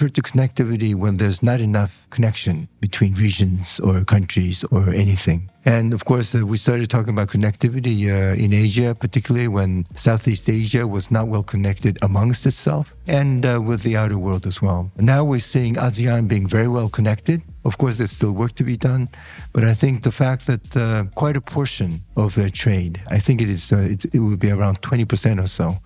refer 0.00 0.08
to 0.08 0.22
connectivity 0.22 0.94
when 0.94 1.16
there's 1.16 1.42
not 1.42 1.60
enough 1.60 2.06
connection 2.10 2.68
between 2.80 3.14
regions 3.14 3.80
or 3.80 4.04
countries 4.04 4.62
or 4.70 4.90
anything. 4.90 5.50
And 5.64 5.92
of 5.92 6.04
course, 6.04 6.34
uh, 6.36 6.46
we 6.46 6.56
started 6.56 6.88
talking 6.88 7.10
about 7.10 7.28
connectivity 7.28 8.06
uh, 8.06 8.44
in 8.44 8.52
Asia, 8.52 8.94
particularly 8.94 9.48
when 9.48 9.86
Southeast 9.94 10.48
Asia 10.48 10.86
was 10.86 11.10
not 11.10 11.26
well 11.26 11.42
connected 11.42 11.98
amongst 12.00 12.46
itself 12.46 12.94
and 13.08 13.44
uh, 13.44 13.60
with 13.60 13.82
the 13.82 13.96
outer 13.96 14.18
world 14.18 14.46
as 14.46 14.62
well. 14.62 14.88
Now 14.96 15.24
we're 15.24 15.40
seeing 15.40 15.74
ASEAN 15.74 16.28
being 16.28 16.46
very 16.46 16.68
well 16.68 16.88
connected. 16.88 17.42
Of 17.64 17.76
course, 17.76 17.98
there's 17.98 18.12
still 18.12 18.32
work 18.32 18.54
to 18.54 18.64
be 18.64 18.76
done, 18.76 19.08
but 19.52 19.64
I 19.64 19.74
think 19.74 20.04
the 20.04 20.12
fact 20.12 20.46
that 20.46 20.76
uh, 20.76 21.04
quite 21.16 21.36
a 21.36 21.40
portion 21.40 22.02
of 22.16 22.36
their 22.36 22.50
trade, 22.50 23.00
I 23.08 23.18
think 23.18 23.42
it 23.42 23.50
is, 23.50 23.72
uh, 23.72 23.78
it, 23.78 24.04
it 24.14 24.20
would 24.20 24.38
be 24.38 24.50
around 24.52 24.80
20% 24.80 25.42
or 25.42 25.48
so 25.48 25.78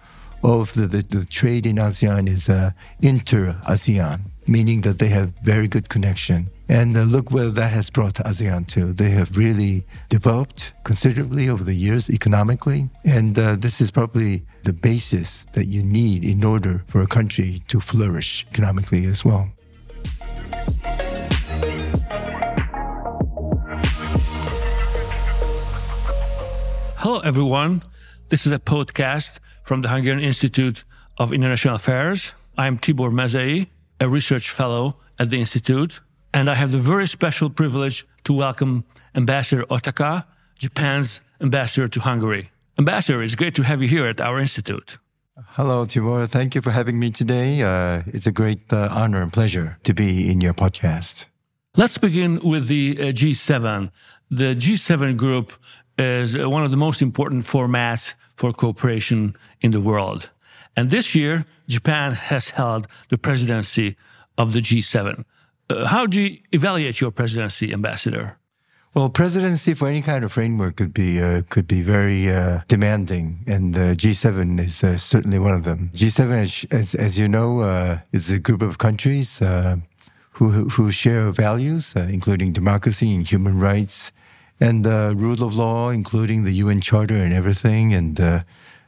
of 0.43 0.75
the, 0.75 0.87
the, 0.87 1.03
the 1.03 1.25
trade 1.25 1.67
in 1.67 1.77
ASEAN 1.77 2.29
is 2.29 2.49
uh, 2.49 2.71
inter-ASEAN, 3.01 4.21
meaning 4.47 4.81
that 4.83 4.99
they 4.99 5.09
have 5.09 5.33
very 5.43 5.69
good 5.69 5.89
connection. 5.89 6.49
And 6.69 6.97
uh, 6.97 7.03
look 7.03 7.31
where 7.31 7.51
that 7.51 7.73
has 7.73 7.91
brought 7.91 8.15
ASEAN 8.15 8.67
to. 8.69 8.93
They 8.93 9.11
have 9.11 9.37
really 9.37 9.85
developed 10.09 10.73
considerably 10.85 11.49
over 11.49 11.63
the 11.63 11.75
years 11.75 12.11
economically. 12.11 12.89
And 13.05 13.39
uh, 13.39 13.57
this 13.57 13.81
is 13.81 13.91
probably 13.91 14.43
the 14.65 14.73
basis 14.73 15.45
that 15.53 15.67
you 15.67 15.83
need 15.83 16.25
in 16.25 16.43
order 16.43 16.85
for 16.89 17.03
a 17.03 17.07
country 17.07 17.63
to 17.69 17.79
flourish 17.79 18.47
economically 18.51 19.05
as 19.05 19.25
well. 19.25 19.49
Hello, 26.97 27.19
everyone. 27.21 27.83
This 28.29 28.47
is 28.47 28.53
a 28.53 28.59
podcast 28.59 29.41
from 29.63 29.83
the 29.83 29.89
Hungarian 29.89 30.23
Institute 30.23 30.85
of 31.19 31.33
International 31.33 31.77
Affairs. 31.77 32.33
I'm 32.57 32.79
Tibor 32.79 33.13
Mezei, 33.13 33.69
a 34.01 34.09
research 34.09 34.51
fellow 34.51 34.99
at 35.19 35.31
the 35.31 35.39
Institute, 35.39 36.01
and 36.35 36.51
I 36.51 36.55
have 36.55 36.73
the 36.73 36.79
very 36.79 37.07
special 37.07 37.49
privilege 37.51 38.07
to 38.25 38.33
welcome 38.33 38.85
Ambassador 39.15 39.65
Otaka, 39.65 40.25
Japan's 40.59 41.21
ambassador 41.41 41.89
to 41.89 42.01
Hungary. 42.01 42.51
Ambassador, 42.79 43.23
it's 43.23 43.35
great 43.35 43.55
to 43.55 43.63
have 43.63 43.83
you 43.83 43.89
here 43.89 44.07
at 44.07 44.21
our 44.21 44.39
institute. 44.39 44.99
Hello, 45.49 45.85
Tibor. 45.85 46.27
Thank 46.29 46.55
you 46.55 46.63
for 46.63 46.71
having 46.71 46.99
me 46.99 47.11
today. 47.11 47.63
Uh, 47.63 48.03
it's 48.07 48.27
a 48.27 48.33
great 48.33 48.73
uh, 48.73 48.89
honor 48.91 49.23
and 49.23 49.33
pleasure 49.33 49.79
to 49.85 49.95
be 49.95 50.31
in 50.31 50.41
your 50.41 50.55
podcast. 50.55 51.27
Let's 51.77 51.99
begin 51.99 52.39
with 52.43 52.69
the 52.69 52.97
uh, 52.99 53.03
G7. 53.13 53.91
The 54.31 54.55
G7 54.55 55.17
group 55.17 55.53
is 55.99 56.37
one 56.37 56.65
of 56.65 56.71
the 56.71 56.77
most 56.77 57.03
important 57.03 57.45
formats 57.45 58.15
for 58.43 58.53
cooperation 58.53 59.37
in 59.61 59.71
the 59.71 59.81
world. 59.81 60.31
And 60.77 60.91
this 60.91 61.15
year, 61.15 61.45
Japan 61.69 62.11
has 62.13 62.51
held 62.51 62.89
the 63.09 63.17
presidency 63.17 63.95
of 64.37 64.53
the 64.53 64.61
G7. 64.61 65.25
Uh, 65.71 65.87
how 65.87 66.07
do 66.07 66.21
you 66.21 66.39
evaluate 66.51 67.01
your 67.01 67.13
presidency, 67.13 67.73
Ambassador? 67.73 68.39
Well, 68.95 69.11
presidency 69.11 69.75
for 69.75 69.87
any 69.87 70.03
kind 70.03 70.25
of 70.25 70.33
framework 70.33 70.75
could 70.75 70.93
be 70.93 71.23
uh, 71.23 71.43
could 71.53 71.69
be 71.69 71.83
very 71.83 72.29
uh, 72.29 72.63
demanding, 72.69 73.27
and 73.47 73.77
uh, 73.77 73.95
G7 74.03 74.59
is 74.59 74.83
uh, 74.83 74.97
certainly 74.97 75.39
one 75.39 75.55
of 75.55 75.63
them. 75.63 75.91
G7, 75.95 76.67
as, 76.73 76.95
as 76.95 77.19
you 77.21 77.29
know, 77.29 77.61
uh, 77.61 77.99
is 78.13 78.29
a 78.31 78.41
group 78.41 78.63
of 78.63 78.77
countries 78.77 79.41
who 80.37 80.47
who 80.75 80.91
share 80.91 81.31
values, 81.33 81.95
including 81.95 82.53
democracy 82.53 83.15
and 83.15 83.25
human 83.33 83.61
rights, 83.61 84.13
and 84.67 84.85
the 84.85 85.15
rule 85.17 85.43
of 85.43 85.55
law, 85.55 85.91
including 85.91 86.45
the 86.45 86.53
UN 86.63 86.81
Charter 86.81 87.17
and 87.17 87.33
everything, 87.33 87.95
and 87.95 88.21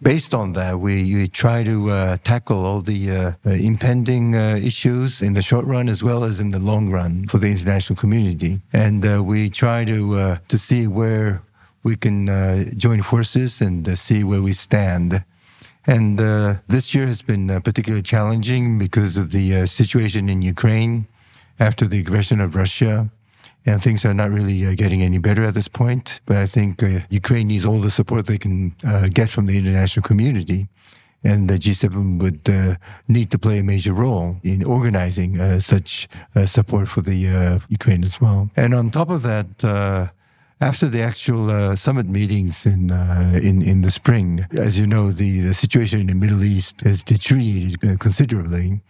based 0.04 0.34
on 0.34 0.52
that, 0.52 0.78
we, 0.78 1.14
we 1.14 1.26
try 1.26 1.64
to 1.64 1.90
uh, 1.90 2.16
tackle 2.22 2.64
all 2.64 2.80
the 2.80 3.10
uh, 3.10 3.32
uh, 3.46 3.50
impending 3.50 4.36
uh, 4.36 4.60
issues 4.62 5.22
in 5.22 5.32
the 5.32 5.42
short 5.42 5.64
run 5.64 5.88
as 5.88 6.04
well 6.04 6.22
as 6.24 6.38
in 6.38 6.50
the 6.50 6.58
long 6.58 6.90
run 6.90 7.26
for 7.26 7.38
the 7.38 7.50
international 7.50 7.96
community. 7.96 8.60
And 8.72 9.04
uh, 9.04 9.24
we 9.24 9.50
try 9.50 9.84
to 9.86 10.14
uh, 10.14 10.38
to 10.48 10.58
see 10.58 10.86
where 10.86 11.42
we 11.82 11.96
can 11.96 12.76
join 12.78 13.02
forces 13.02 13.60
and 13.60 13.98
see 13.98 14.24
where 14.24 14.40
we 14.40 14.52
stand. 14.52 15.24
And 15.86 16.18
this 16.66 16.94
year 16.94 17.06
has 17.06 17.20
been 17.20 17.60
particularly 17.60 18.02
challenging 18.02 18.78
because 18.78 19.18
of 19.18 19.32
the 19.32 19.66
situation 19.66 20.30
in 20.30 20.40
Ukraine 20.40 21.06
after 21.60 21.86
the 21.86 22.00
aggression 22.00 22.40
of 22.40 22.54
Russia 22.54 23.10
and 23.66 23.82
things 23.82 24.04
are 24.04 24.14
not 24.14 24.30
really 24.30 24.66
uh, 24.66 24.74
getting 24.74 25.02
any 25.02 25.18
better 25.18 25.44
at 25.44 25.54
this 25.54 25.68
point. 25.68 26.20
But 26.26 26.36
I 26.36 26.46
think 26.46 26.82
uh, 26.82 27.00
Ukraine 27.10 27.48
needs 27.48 27.64
all 27.64 27.78
the 27.78 27.90
support 27.90 28.26
they 28.26 28.38
can 28.38 28.74
uh, 28.86 29.08
get 29.12 29.30
from 29.30 29.46
the 29.46 29.56
international 29.56 30.02
community. 30.02 30.68
And 31.26 31.48
the 31.48 31.54
G7 31.54 32.20
would 32.20 32.42
uh, 32.50 32.76
need 33.08 33.30
to 33.30 33.38
play 33.38 33.58
a 33.58 33.62
major 33.62 33.94
role 33.94 34.36
in 34.42 34.62
organizing 34.62 35.40
uh, 35.40 35.58
such 35.58 36.06
uh, 36.36 36.44
support 36.44 36.86
for 36.86 37.00
the 37.00 37.60
Ukraine 37.70 38.04
as 38.04 38.20
well. 38.20 38.50
And 38.56 38.74
on 38.74 38.90
top 38.90 39.08
of 39.08 39.22
that, 39.22 40.12
after 40.60 40.86
the 40.86 41.00
actual 41.00 41.74
summit 41.76 42.06
meetings 42.06 42.66
in, 42.66 42.90
in 43.42 43.62
in 43.62 43.80
the 43.80 43.90
spring, 43.90 44.46
as 44.52 44.78
you 44.78 44.86
know, 44.86 45.12
the, 45.12 45.40
the 45.40 45.54
situation 45.54 45.98
in 46.00 46.08
the 46.08 46.14
Middle 46.14 46.44
East 46.44 46.82
has 46.82 47.02
deteriorated 47.02 47.80
considerably. 48.00 48.82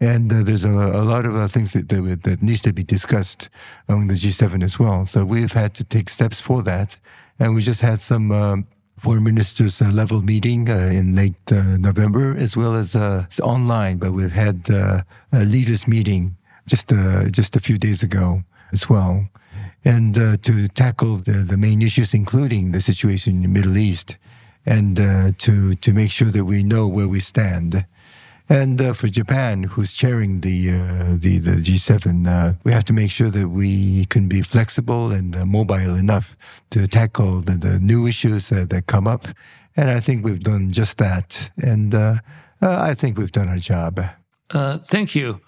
And 0.00 0.32
uh, 0.32 0.42
there's 0.42 0.64
a, 0.64 0.70
a, 0.70 1.04
lot 1.04 1.24
of 1.24 1.36
uh, 1.36 1.48
things 1.48 1.72
that, 1.72 1.88
that, 1.88 2.22
that 2.24 2.42
needs 2.42 2.60
to 2.62 2.72
be 2.72 2.82
discussed 2.82 3.48
among 3.88 4.08
the 4.08 4.14
G7 4.14 4.62
as 4.62 4.78
well. 4.78 5.06
So 5.06 5.24
we've 5.24 5.52
had 5.52 5.74
to 5.74 5.84
take 5.84 6.10
steps 6.10 6.40
for 6.40 6.62
that. 6.62 6.98
And 7.38 7.54
we 7.54 7.62
just 7.62 7.80
had 7.80 8.00
some 8.00 8.30
um, 8.32 8.66
foreign 8.98 9.24
ministers 9.24 9.82
uh, 9.82 9.90
level 9.90 10.22
meeting 10.22 10.68
uh, 10.70 10.90
in 10.92 11.14
late 11.14 11.40
uh, 11.52 11.76
November, 11.78 12.34
as 12.36 12.56
well 12.56 12.74
as 12.74 12.94
uh, 12.94 13.26
online, 13.42 13.98
but 13.98 14.12
we've 14.12 14.32
had 14.32 14.68
a 14.70 15.04
leaders 15.32 15.86
meeting 15.86 16.36
just, 16.66 16.88
just 17.30 17.56
a 17.56 17.60
few 17.60 17.78
days 17.78 18.02
ago 18.02 18.42
as 18.72 18.88
well. 18.88 19.28
And 19.84 20.14
to 20.14 20.68
tackle 20.68 21.16
the, 21.16 21.32
the 21.32 21.58
main 21.58 21.82
issues, 21.82 22.14
including 22.14 22.72
the 22.72 22.80
situation 22.80 23.36
in 23.36 23.42
the 23.42 23.48
Middle 23.48 23.76
East, 23.76 24.16
and 24.64 24.96
to, 24.96 25.74
to 25.74 25.92
make 25.92 26.10
sure 26.10 26.30
that 26.30 26.44
we 26.46 26.62
know 26.62 26.86
where 26.88 27.08
we 27.08 27.20
stand. 27.20 27.84
And 28.48 28.80
uh, 28.80 28.92
for 28.92 29.08
Japan, 29.08 29.62
who's 29.62 29.94
chairing 29.94 30.40
the 30.40 30.70
uh, 30.70 31.16
the, 31.18 31.38
the 31.38 31.52
G7, 31.52 32.26
uh, 32.26 32.54
we 32.62 32.72
have 32.72 32.84
to 32.84 32.92
make 32.92 33.10
sure 33.10 33.30
that 33.30 33.48
we 33.48 34.04
can 34.06 34.28
be 34.28 34.42
flexible 34.42 35.12
and 35.12 35.34
uh, 35.34 35.46
mobile 35.46 35.94
enough 35.94 36.36
to 36.70 36.86
tackle 36.86 37.40
the, 37.40 37.52
the 37.52 37.78
new 37.78 38.06
issues 38.06 38.50
that 38.50 38.84
come 38.86 39.06
up. 39.06 39.26
And 39.76 39.88
I 39.90 40.00
think 40.00 40.24
we've 40.24 40.42
done 40.42 40.72
just 40.72 40.98
that. 40.98 41.50
And 41.56 41.94
uh, 41.94 42.16
uh, 42.60 42.80
I 42.80 42.94
think 42.94 43.16
we've 43.16 43.32
done 43.32 43.48
our 43.48 43.58
job. 43.58 44.00
thank 44.50 45.14
you. 45.14 45.40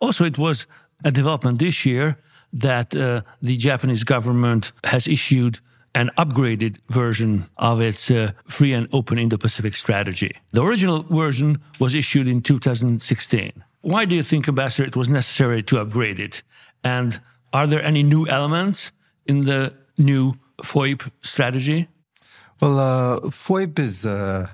also, 0.00 0.24
it 0.24 0.36
was 0.36 0.66
a 1.04 1.12
development 1.12 1.60
this 1.60 1.86
year 1.86 2.18
that 2.52 2.90
the 2.90 3.56
Japanese 3.56 4.04
government 4.04 4.72
has 4.82 5.06
issued 5.06 5.60
an 5.94 6.10
upgraded 6.18 6.78
version 6.88 7.44
of 7.56 7.80
its 7.80 8.10
uh, 8.10 8.32
free 8.46 8.72
and 8.72 8.88
open 8.92 9.18
Indo 9.18 9.36
Pacific 9.36 9.76
strategy. 9.76 10.36
The 10.52 10.62
original 10.62 11.02
version 11.04 11.60
was 11.78 11.94
issued 11.94 12.26
in 12.26 12.42
2016. 12.42 13.64
Why 13.82 14.04
do 14.04 14.16
you 14.16 14.22
think, 14.22 14.48
Ambassador, 14.48 14.88
it 14.88 14.96
was 14.96 15.08
necessary 15.08 15.62
to 15.64 15.80
upgrade 15.80 16.18
it? 16.18 16.42
And 16.82 17.20
are 17.52 17.66
there 17.66 17.82
any 17.82 18.02
new 18.02 18.26
elements 18.26 18.92
in 19.26 19.44
the 19.44 19.74
new 19.98 20.34
FOIP 20.62 21.10
strategy? 21.22 21.88
Well, 22.60 22.78
uh, 22.78 23.20
FOIP 23.30 23.78
is, 23.78 24.06
uh, 24.06 24.48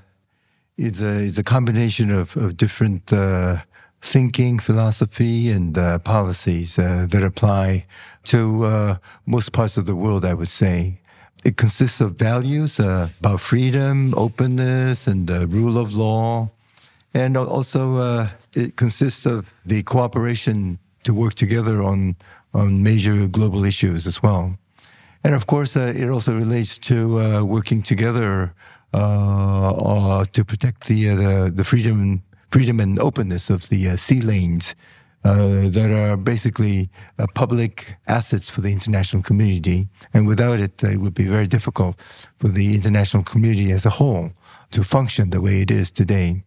is, 0.76 1.02
a, 1.02 1.06
is 1.06 1.38
a 1.38 1.44
combination 1.44 2.10
of, 2.10 2.36
of 2.36 2.56
different 2.56 3.12
uh, 3.12 3.58
thinking, 4.02 4.58
philosophy, 4.58 5.50
and 5.50 5.76
uh, 5.76 5.98
policies 5.98 6.78
uh, 6.78 7.06
that 7.10 7.22
apply 7.22 7.82
to 8.24 8.64
uh, 8.64 8.96
most 9.26 9.52
parts 9.52 9.76
of 9.76 9.86
the 9.86 9.94
world, 9.94 10.24
I 10.24 10.34
would 10.34 10.48
say. 10.48 10.99
It 11.42 11.56
consists 11.56 12.00
of 12.00 12.16
values 12.16 12.78
uh, 12.78 13.08
about 13.18 13.40
freedom, 13.40 14.12
openness, 14.16 15.06
and 15.06 15.26
the 15.26 15.46
rule 15.46 15.78
of 15.78 15.94
law. 15.94 16.50
And 17.14 17.36
also, 17.36 17.96
uh, 17.96 18.28
it 18.54 18.76
consists 18.76 19.26
of 19.26 19.52
the 19.64 19.82
cooperation 19.82 20.78
to 21.04 21.14
work 21.14 21.34
together 21.34 21.82
on, 21.82 22.16
on 22.52 22.82
major 22.82 23.26
global 23.26 23.64
issues 23.64 24.06
as 24.06 24.22
well. 24.22 24.58
And 25.24 25.34
of 25.34 25.46
course, 25.46 25.76
uh, 25.76 25.92
it 25.96 26.08
also 26.08 26.34
relates 26.34 26.78
to 26.78 27.20
uh, 27.20 27.44
working 27.44 27.82
together 27.82 28.54
uh, 28.92 29.70
uh, 29.70 30.24
to 30.32 30.44
protect 30.44 30.88
the, 30.88 31.08
the, 31.08 31.52
the 31.54 31.64
freedom 31.64 32.22
freedom 32.50 32.80
and 32.80 32.98
openness 32.98 33.48
of 33.48 33.68
the 33.68 33.96
sea 33.96 34.20
lanes 34.20 34.74
uh, 35.24 35.68
that 35.68 35.90
are 35.90 36.16
basically 36.16 36.88
uh, 37.18 37.26
public 37.34 37.96
assets 38.08 38.48
for 38.48 38.62
the 38.62 38.72
international 38.72 39.22
community. 39.22 39.86
And 40.14 40.26
without 40.26 40.60
it, 40.60 40.82
uh, 40.82 40.88
it 40.88 40.98
would 40.98 41.14
be 41.14 41.26
very 41.26 41.46
difficult 41.46 42.00
for 42.38 42.48
the 42.48 42.74
international 42.74 43.22
community 43.24 43.70
as 43.70 43.84
a 43.84 43.90
whole 43.90 44.30
to 44.70 44.82
function 44.82 45.30
the 45.30 45.40
way 45.40 45.60
it 45.60 45.70
is 45.70 45.90
today. 45.90 46.42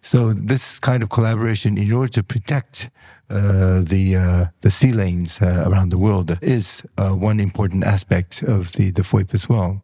So 0.00 0.32
this 0.32 0.78
kind 0.78 1.02
of 1.02 1.08
collaboration, 1.08 1.78
in 1.78 1.90
order 1.92 2.12
to 2.12 2.22
protect 2.22 2.90
uh, 3.30 3.80
the 3.80 4.16
uh, 4.16 4.46
the 4.60 4.70
sea 4.70 4.92
lanes 4.92 5.42
uh, 5.42 5.64
around 5.66 5.90
the 5.90 5.98
world, 5.98 6.38
is 6.40 6.82
one 6.96 7.40
important 7.40 7.84
aspect 7.84 8.42
of 8.42 8.72
the 8.72 8.90
the 8.90 9.02
FOIP 9.02 9.34
as 9.34 9.48
well. 9.48 9.82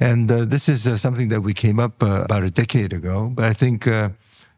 And 0.00 0.28
this 0.28 0.68
is 0.68 1.00
something 1.00 1.28
that 1.28 1.42
we 1.42 1.54
came 1.54 1.78
up 1.78 2.02
about 2.02 2.42
a 2.42 2.50
decade 2.50 2.92
ago, 2.92 3.30
but 3.32 3.44
I 3.44 3.52
think 3.52 3.86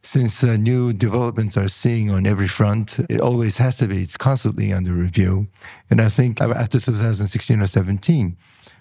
since 0.06 0.44
uh, 0.44 0.56
new 0.56 0.92
developments 0.92 1.56
are 1.56 1.66
seeing 1.66 2.10
on 2.12 2.26
every 2.26 2.46
front, 2.46 3.00
it 3.10 3.20
always 3.20 3.58
has 3.58 3.76
to 3.78 3.88
be. 3.88 4.02
It's 4.02 4.16
constantly 4.16 4.72
under 4.72 4.92
review. 4.92 5.48
And 5.90 6.00
I 6.00 6.08
think 6.08 6.40
after 6.40 6.78
2016 6.78 7.60
or 7.60 7.66
17, 7.66 8.36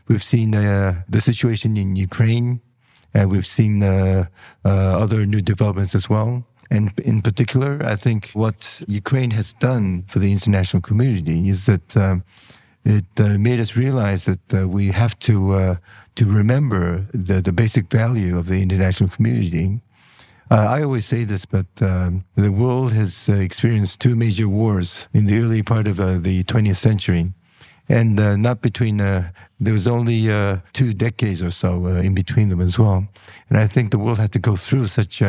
we've 0.08 0.24
seen 0.24 0.54
uh, 0.54 1.02
the 1.10 1.20
situation 1.20 1.78
in 1.78 1.96
Ukraine, 1.96 2.62
and 3.16 3.32
we've 3.32 3.48
seen 3.48 3.82
uh, 3.82 4.26
uh, 4.64 4.70
other 4.70 5.26
new 5.26 5.42
developments 5.42 5.96
as 5.96 6.08
well. 6.08 6.46
And 6.70 6.94
in 7.00 7.24
particular, 7.24 7.84
I 7.84 7.96
think 7.96 8.30
what 8.34 8.84
Ukraine 8.88 9.32
has 9.32 9.54
done 9.56 10.04
for 10.08 10.20
the 10.20 10.32
international 10.32 10.82
community 10.82 11.50
is 11.50 11.66
that 11.66 11.98
um, 11.98 12.24
it 12.84 13.06
uh, 13.18 13.40
made 13.40 13.60
us 13.60 13.76
realize 13.76 14.26
that 14.26 14.54
uh, 14.54 14.68
we 14.68 14.92
have 14.92 15.18
to 15.20 15.54
uh, 15.54 15.76
to 16.16 16.26
remember 16.28 17.08
the, 17.14 17.42
the 17.42 17.52
basic 17.52 17.90
value 17.90 18.38
of 18.38 18.48
the 18.48 18.62
international 18.62 19.10
community. 19.10 19.82
Uh, 20.52 20.58
I 20.58 20.84
always 20.84 21.06
say 21.06 21.24
this, 21.24 21.44
but 21.46 21.66
um, 21.82 22.22
the 22.36 22.52
world 22.52 22.94
has 22.94 23.28
uh, 23.28 23.34
experienced 23.34 24.00
two 24.00 24.16
major 24.16 24.48
wars 24.48 25.08
in 25.12 25.26
the 25.26 25.40
early 25.40 25.64
part 25.64 25.88
of 25.88 26.00
uh, 26.00 26.20
the 26.20 26.44
20th 26.44 26.76
century. 26.76 27.34
And 27.88 28.16
not 28.42 28.62
between, 28.62 28.98
there 28.98 29.32
was 29.60 29.88
only 29.88 30.28
two 30.74 30.92
decades 30.96 31.44
or 31.44 31.52
so 31.52 31.86
in 31.86 32.16
between 32.16 32.50
them 32.50 32.60
as 32.60 32.80
well. 32.80 33.08
And 33.48 33.60
I 33.60 33.68
think 33.68 33.92
the 33.92 34.00
world 34.00 34.18
had 34.18 34.32
to 34.32 34.40
go 34.40 34.56
through 34.56 34.88
such 34.88 35.22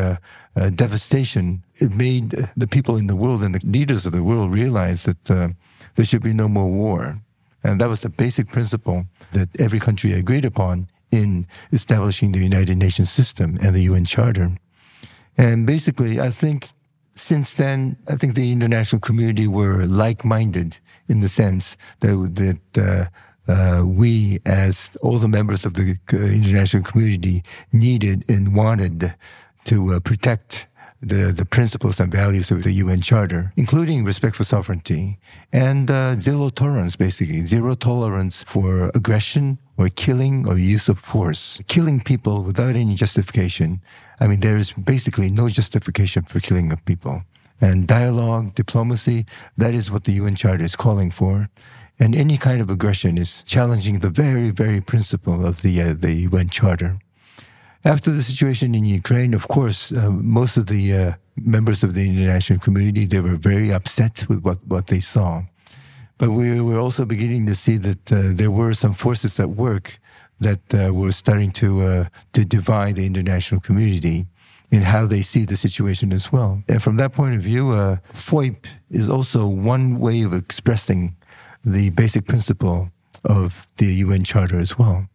devastation. 0.74 1.62
It 1.74 1.92
made 1.92 2.30
the 2.56 2.66
people 2.66 2.96
in 2.96 3.08
the 3.08 3.14
world 3.14 3.42
and 3.42 3.54
the 3.54 3.60
leaders 3.66 4.06
of 4.06 4.12
the 4.12 4.22
world 4.22 4.50
realize 4.52 5.02
that 5.02 5.22
there 5.26 6.04
should 6.06 6.22
be 6.22 6.32
no 6.32 6.48
more 6.48 6.70
war. 6.70 7.20
And 7.62 7.78
that 7.82 7.90
was 7.90 8.00
the 8.00 8.08
basic 8.08 8.48
principle 8.48 9.04
that 9.32 9.50
every 9.60 9.78
country 9.78 10.14
agreed 10.14 10.46
upon 10.46 10.88
in 11.10 11.46
establishing 11.72 12.32
the 12.32 12.38
United 12.38 12.78
Nations 12.78 13.10
system 13.10 13.58
and 13.60 13.74
the 13.74 13.82
UN 13.82 14.06
Charter. 14.06 14.56
And 15.38 15.66
basically, 15.66 16.20
I 16.20 16.30
think 16.30 16.70
since 17.14 17.54
then, 17.54 17.96
I 18.08 18.16
think 18.16 18.34
the 18.34 18.52
international 18.52 19.00
community 19.00 19.46
were 19.46 19.86
like-minded 19.86 20.78
in 21.08 21.20
the 21.20 21.28
sense 21.28 21.76
that, 22.00 22.60
that 22.74 23.10
uh, 23.48 23.52
uh, 23.52 23.84
we, 23.84 24.40
as 24.44 24.96
all 25.02 25.18
the 25.18 25.28
members 25.28 25.64
of 25.64 25.74
the 25.74 25.96
uh, 26.12 26.16
international 26.16 26.82
community, 26.82 27.42
needed 27.72 28.28
and 28.28 28.54
wanted 28.54 29.14
to 29.64 29.94
uh, 29.94 30.00
protect 30.00 30.66
the, 31.00 31.32
the 31.32 31.44
principles 31.44 32.00
and 32.00 32.10
values 32.10 32.50
of 32.50 32.62
the 32.62 32.72
UN 32.72 33.00
Charter, 33.00 33.52
including 33.56 34.04
respect 34.04 34.36
for 34.36 34.44
sovereignty 34.44 35.18
and 35.52 35.90
uh, 35.90 36.18
zero 36.18 36.48
tolerance, 36.48 36.96
basically, 36.96 37.44
zero 37.46 37.74
tolerance 37.74 38.42
for 38.44 38.90
aggression 38.94 39.58
or 39.76 39.88
killing 39.88 40.48
or 40.48 40.58
use 40.58 40.88
of 40.88 40.98
force. 40.98 41.60
Killing 41.68 42.00
people 42.00 42.42
without 42.42 42.76
any 42.76 42.94
justification. 42.94 43.80
I 44.20 44.26
mean, 44.26 44.40
there 44.40 44.56
is 44.56 44.72
basically 44.72 45.30
no 45.30 45.48
justification 45.48 46.24
for 46.24 46.40
killing 46.40 46.72
of 46.72 46.84
people. 46.84 47.22
And 47.60 47.86
dialogue, 47.86 48.54
diplomacy, 48.54 49.26
that 49.56 49.74
is 49.74 49.90
what 49.90 50.04
the 50.04 50.12
UN 50.12 50.34
Charter 50.34 50.64
is 50.64 50.76
calling 50.76 51.10
for. 51.10 51.48
And 51.98 52.14
any 52.14 52.36
kind 52.36 52.60
of 52.60 52.68
aggression 52.68 53.16
is 53.16 53.42
challenging 53.42 54.00
the 54.00 54.10
very, 54.10 54.50
very 54.50 54.80
principle 54.80 55.46
of 55.46 55.62
the, 55.62 55.80
uh, 55.80 55.94
the 55.94 56.12
UN 56.28 56.48
Charter. 56.48 56.98
After 57.84 58.10
the 58.10 58.22
situation 58.22 58.74
in 58.74 58.84
Ukraine, 58.84 59.32
of 59.32 59.48
course, 59.48 59.92
uh, 59.92 60.10
most 60.10 60.56
of 60.56 60.66
the 60.66 60.92
uh, 60.92 61.12
members 61.36 61.82
of 61.82 61.94
the 61.94 62.04
international 62.08 62.58
community 62.58 63.06
they 63.06 63.20
were 63.20 63.36
very 63.36 63.72
upset 63.72 64.26
with 64.28 64.40
what, 64.42 64.58
what 64.66 64.88
they 64.88 65.00
saw. 65.00 65.44
But 66.18 66.30
we 66.30 66.60
were 66.60 66.78
also 66.78 67.04
beginning 67.04 67.46
to 67.46 67.54
see 67.54 67.76
that 67.76 68.12
uh, 68.12 68.32
there 68.32 68.50
were 68.50 68.72
some 68.72 68.94
forces 68.94 69.38
at 69.38 69.50
work 69.50 69.98
that 70.40 70.60
uh, 70.74 70.92
were 70.92 71.12
starting 71.12 71.50
to 71.52 71.82
uh, 71.82 72.04
to 72.32 72.44
divide 72.44 72.96
the 72.96 73.06
international 73.06 73.60
community 73.60 74.26
in 74.70 74.82
how 74.82 75.06
they 75.06 75.22
see 75.22 75.44
the 75.44 75.56
situation 75.56 76.12
as 76.12 76.32
well. 76.32 76.62
And 76.68 76.82
from 76.82 76.96
that 76.96 77.12
point 77.12 77.36
of 77.36 77.40
view, 77.40 77.70
uh, 77.70 77.96
FOIP 78.12 78.66
is 78.90 79.08
also 79.08 79.46
one 79.46 79.98
way 79.98 80.22
of 80.22 80.32
expressing 80.32 81.16
the 81.64 81.90
basic 81.90 82.26
principle 82.26 82.90
of 83.24 83.66
the 83.76 83.86
UN 83.86 84.24
Charter 84.24 84.58
as 84.58 84.78
well 84.78 85.08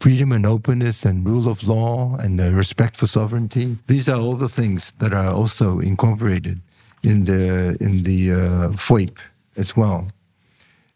freedom 0.00 0.32
and 0.32 0.44
openness 0.44 1.06
and 1.06 1.26
rule 1.26 1.48
of 1.48 1.66
law 1.66 2.14
and 2.16 2.38
uh, 2.38 2.50
respect 2.50 2.94
for 2.94 3.06
sovereignty. 3.06 3.78
These 3.86 4.06
are 4.06 4.20
all 4.20 4.36
the 4.36 4.50
things 4.50 4.92
that 4.98 5.14
are 5.14 5.32
also 5.32 5.78
incorporated 5.78 6.60
in 7.02 7.24
the 7.24 7.76
in 7.80 8.02
the 8.02 8.32
uh, 8.32 8.68
FOIP 8.76 9.16
as 9.56 9.74
well. 9.74 10.08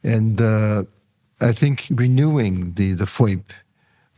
And 0.02 0.38
uh, 0.40 0.84
I 1.40 1.52
think 1.52 1.87
renewing 1.90 2.75
the 2.75 2.93
the 2.93 3.05
FOIP 3.06 3.44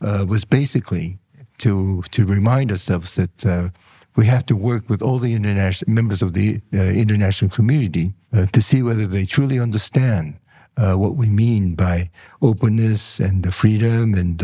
uh, 0.01 0.25
was 0.27 0.45
basically 0.45 1.19
to 1.59 2.01
to 2.11 2.25
remind 2.25 2.71
ourselves 2.71 3.15
that 3.15 3.45
uh, 3.45 3.69
we 4.15 4.25
have 4.25 4.45
to 4.47 4.55
work 4.55 4.89
with 4.89 5.01
all 5.01 5.19
the 5.19 5.33
international 5.33 5.93
members 5.93 6.21
of 6.21 6.33
the 6.33 6.61
uh, 6.73 6.77
international 6.77 7.49
community 7.49 8.13
uh, 8.33 8.45
to 8.47 8.61
see 8.61 8.81
whether 8.81 9.07
they 9.07 9.25
truly 9.25 9.59
understand 9.59 10.35
uh, 10.77 10.95
what 10.95 11.15
we 11.15 11.29
mean 11.29 11.75
by 11.75 12.09
openness 12.41 13.19
and 13.19 13.43
the 13.43 13.51
freedom 13.51 14.13
and 14.15 14.43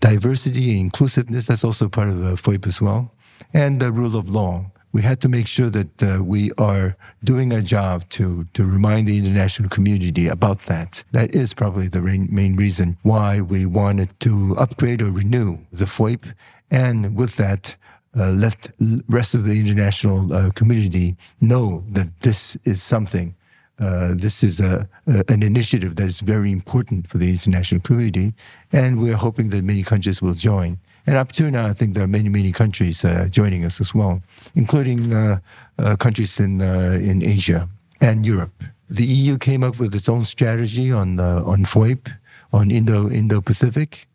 diversity 0.00 0.70
and 0.70 0.80
inclusiveness. 0.80 1.46
That's 1.46 1.64
also 1.64 1.88
part 1.88 2.08
of 2.08 2.24
uh, 2.24 2.36
FOIP 2.36 2.66
as 2.66 2.80
well. 2.80 3.12
And 3.52 3.80
the 3.80 3.92
rule 3.92 4.16
of 4.16 4.28
law. 4.28 4.70
We 4.98 5.04
had 5.04 5.20
to 5.20 5.28
make 5.28 5.46
sure 5.46 5.70
that 5.70 6.02
uh, 6.02 6.24
we 6.24 6.50
are 6.58 6.96
doing 7.22 7.52
our 7.52 7.60
job 7.60 8.08
to, 8.08 8.48
to 8.54 8.64
remind 8.64 9.06
the 9.06 9.16
international 9.16 9.68
community 9.68 10.26
about 10.26 10.58
that. 10.62 11.04
That 11.12 11.36
is 11.36 11.54
probably 11.54 11.86
the 11.86 12.00
main 12.00 12.56
reason 12.56 12.98
why 13.02 13.40
we 13.40 13.64
wanted 13.64 14.18
to 14.18 14.56
upgrade 14.58 15.00
or 15.00 15.12
renew 15.12 15.58
the 15.72 15.84
FOIP. 15.84 16.34
And 16.72 17.14
with 17.14 17.36
that, 17.36 17.76
uh, 18.18 18.32
let 18.32 18.70
rest 19.08 19.36
of 19.36 19.44
the 19.44 19.60
international 19.60 20.34
uh, 20.34 20.50
community 20.56 21.16
know 21.40 21.84
that 21.90 22.08
this 22.22 22.56
is 22.64 22.82
something 22.82 23.36
uh, 23.80 24.14
this 24.14 24.42
is 24.42 24.60
a, 24.60 24.88
a, 25.06 25.24
an 25.28 25.42
initiative 25.42 25.96
that 25.96 26.06
is 26.06 26.20
very 26.20 26.50
important 26.50 27.06
for 27.06 27.18
the 27.18 27.30
international 27.30 27.80
community, 27.80 28.34
and 28.72 29.00
we're 29.00 29.16
hoping 29.16 29.50
that 29.50 29.62
many 29.62 29.82
countries 29.82 30.20
will 30.20 30.34
join. 30.34 30.78
And 31.06 31.16
up 31.16 31.32
to 31.32 31.50
now, 31.50 31.66
I 31.66 31.72
think 31.72 31.94
there 31.94 32.02
are 32.02 32.08
many, 32.08 32.28
many 32.28 32.52
countries 32.52 33.04
uh, 33.04 33.28
joining 33.30 33.64
us 33.64 33.80
as 33.80 33.94
well, 33.94 34.20
including 34.54 35.12
uh, 35.12 35.38
uh 35.78 35.96
countries 35.96 36.40
in 36.40 36.60
uh, 36.60 36.98
in 37.00 37.22
Asia 37.22 37.68
and 38.00 38.26
Europe. 38.26 38.64
The 38.90 39.04
EU 39.04 39.38
came 39.38 39.62
up 39.62 39.78
with 39.78 39.94
its 39.94 40.08
own 40.08 40.24
strategy 40.24 40.92
on 40.92 41.20
on 41.20 41.64
FOIP, 41.64 42.08
on 42.52 42.70
Indo 42.70 43.08
Indo 43.10 43.40
Pacific, 43.40 44.06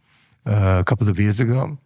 a 0.45 0.83
couple 0.85 1.07
of 1.09 1.19
years 1.19 1.39
ago, 1.39 1.77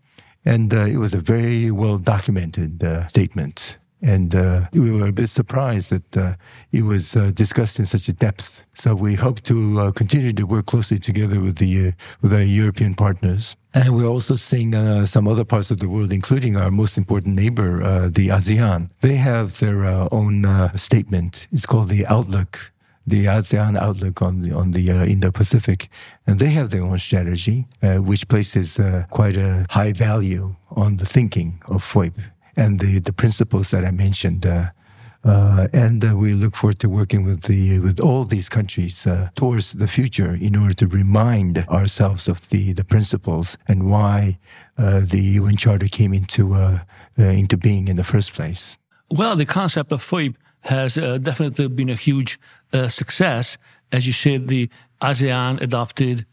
and 0.45 0.73
it 0.73 0.97
was 0.97 1.13
a 1.13 1.19
very 1.19 1.69
well 1.69 1.99
documented 1.99 2.83
statement 3.09 3.77
and 4.01 4.35
uh, 4.35 4.61
we 4.73 4.91
were 4.91 5.07
a 5.07 5.11
bit 5.11 5.27
surprised 5.27 5.89
that 5.89 6.17
uh, 6.17 6.33
it 6.71 6.83
was 6.83 7.15
uh, 7.15 7.31
discussed 7.33 7.79
in 7.79 7.85
such 7.85 8.07
a 8.07 8.13
depth. 8.13 8.63
So 8.73 8.93
we 8.93 9.15
hope 9.15 9.41
to 9.43 9.79
uh, 9.79 9.91
continue 9.91 10.33
to 10.33 10.43
work 10.45 10.67
closely 10.67 10.99
together 10.99 11.39
with 11.39 11.57
the 11.57 11.89
uh, 11.89 11.91
with 12.21 12.33
our 12.33 12.43
European 12.43 12.93
partners. 12.93 13.55
And 13.73 13.95
we're 13.95 14.07
also 14.07 14.35
seeing 14.35 14.73
uh, 14.75 15.05
some 15.05 15.27
other 15.27 15.45
parts 15.45 15.71
of 15.71 15.79
the 15.79 15.89
world, 15.89 16.11
including 16.11 16.57
our 16.57 16.71
most 16.71 16.97
important 16.97 17.35
neighbor, 17.35 18.09
the 18.09 18.29
ASEAN. 18.29 18.89
They 19.01 19.15
have 19.15 19.59
their 19.59 19.83
own 20.11 20.45
statement. 20.75 21.47
It's 21.51 21.65
called 21.65 21.89
the 21.89 22.05
Outlook 22.05 22.71
the 23.05 23.23
ASEAN 23.23 23.77
outlook 23.77 24.21
on 24.21 24.41
the 24.41 24.51
on 24.51 24.71
the 24.71 24.91
uh, 24.91 25.05
Indo-Pacific, 25.05 25.87
and 26.25 26.39
they 26.39 26.49
have 26.49 26.71
their 26.71 26.83
own 26.83 26.99
strategy, 26.99 27.65
which 27.81 28.27
places 28.27 28.77
quite 29.11 29.37
a 29.37 29.65
high 29.69 29.93
value 29.93 30.55
on 30.71 30.97
the 30.97 31.05
thinking 31.05 31.61
of 31.67 31.81
FOIP 31.81 32.15
and 32.57 32.79
the, 32.79 32.99
the 32.99 33.13
principles 33.13 33.71
that 33.71 33.85
I 33.85 33.91
mentioned. 33.91 34.45
Uh, 34.45 34.71
uh, 35.23 35.67
and 35.73 36.03
uh, 36.03 36.15
we 36.15 36.33
look 36.33 36.55
forward 36.55 36.79
to 36.79 36.89
working 36.89 37.25
with 37.25 37.43
the 37.43 37.79
with 37.79 37.99
all 37.99 38.23
these 38.23 38.49
countries 38.49 39.05
uh, 39.05 39.29
towards 39.35 39.73
the 39.73 39.87
future 39.87 40.33
in 40.33 40.55
order 40.55 40.73
to 40.73 40.87
remind 40.87 41.57
ourselves 41.69 42.27
of 42.27 42.47
the, 42.49 42.71
the 42.73 42.83
principles 42.83 43.57
and 43.67 43.91
why 43.91 44.35
uh, 44.77 45.01
the 45.03 45.19
UN 45.39 45.57
Charter 45.57 45.87
came 45.87 46.13
into 46.13 46.53
uh, 46.53 46.79
into 47.17 47.57
being 47.57 47.87
in 47.87 47.95
the 47.95 48.03
first 48.03 48.33
place. 48.33 48.77
Well, 49.09 49.35
the 49.35 49.45
concept 49.45 49.91
of 49.91 50.01
FOIP 50.03 50.35
has 50.61 50.95
definitely 50.95 51.67
been 51.69 51.89
a 51.89 51.95
huge 51.95 52.39
success. 52.87 53.57
As 53.91 54.05
you 54.05 54.13
said, 54.13 54.47
the 54.47 54.69
ASEAN 55.01 55.61
adopted 55.61 56.25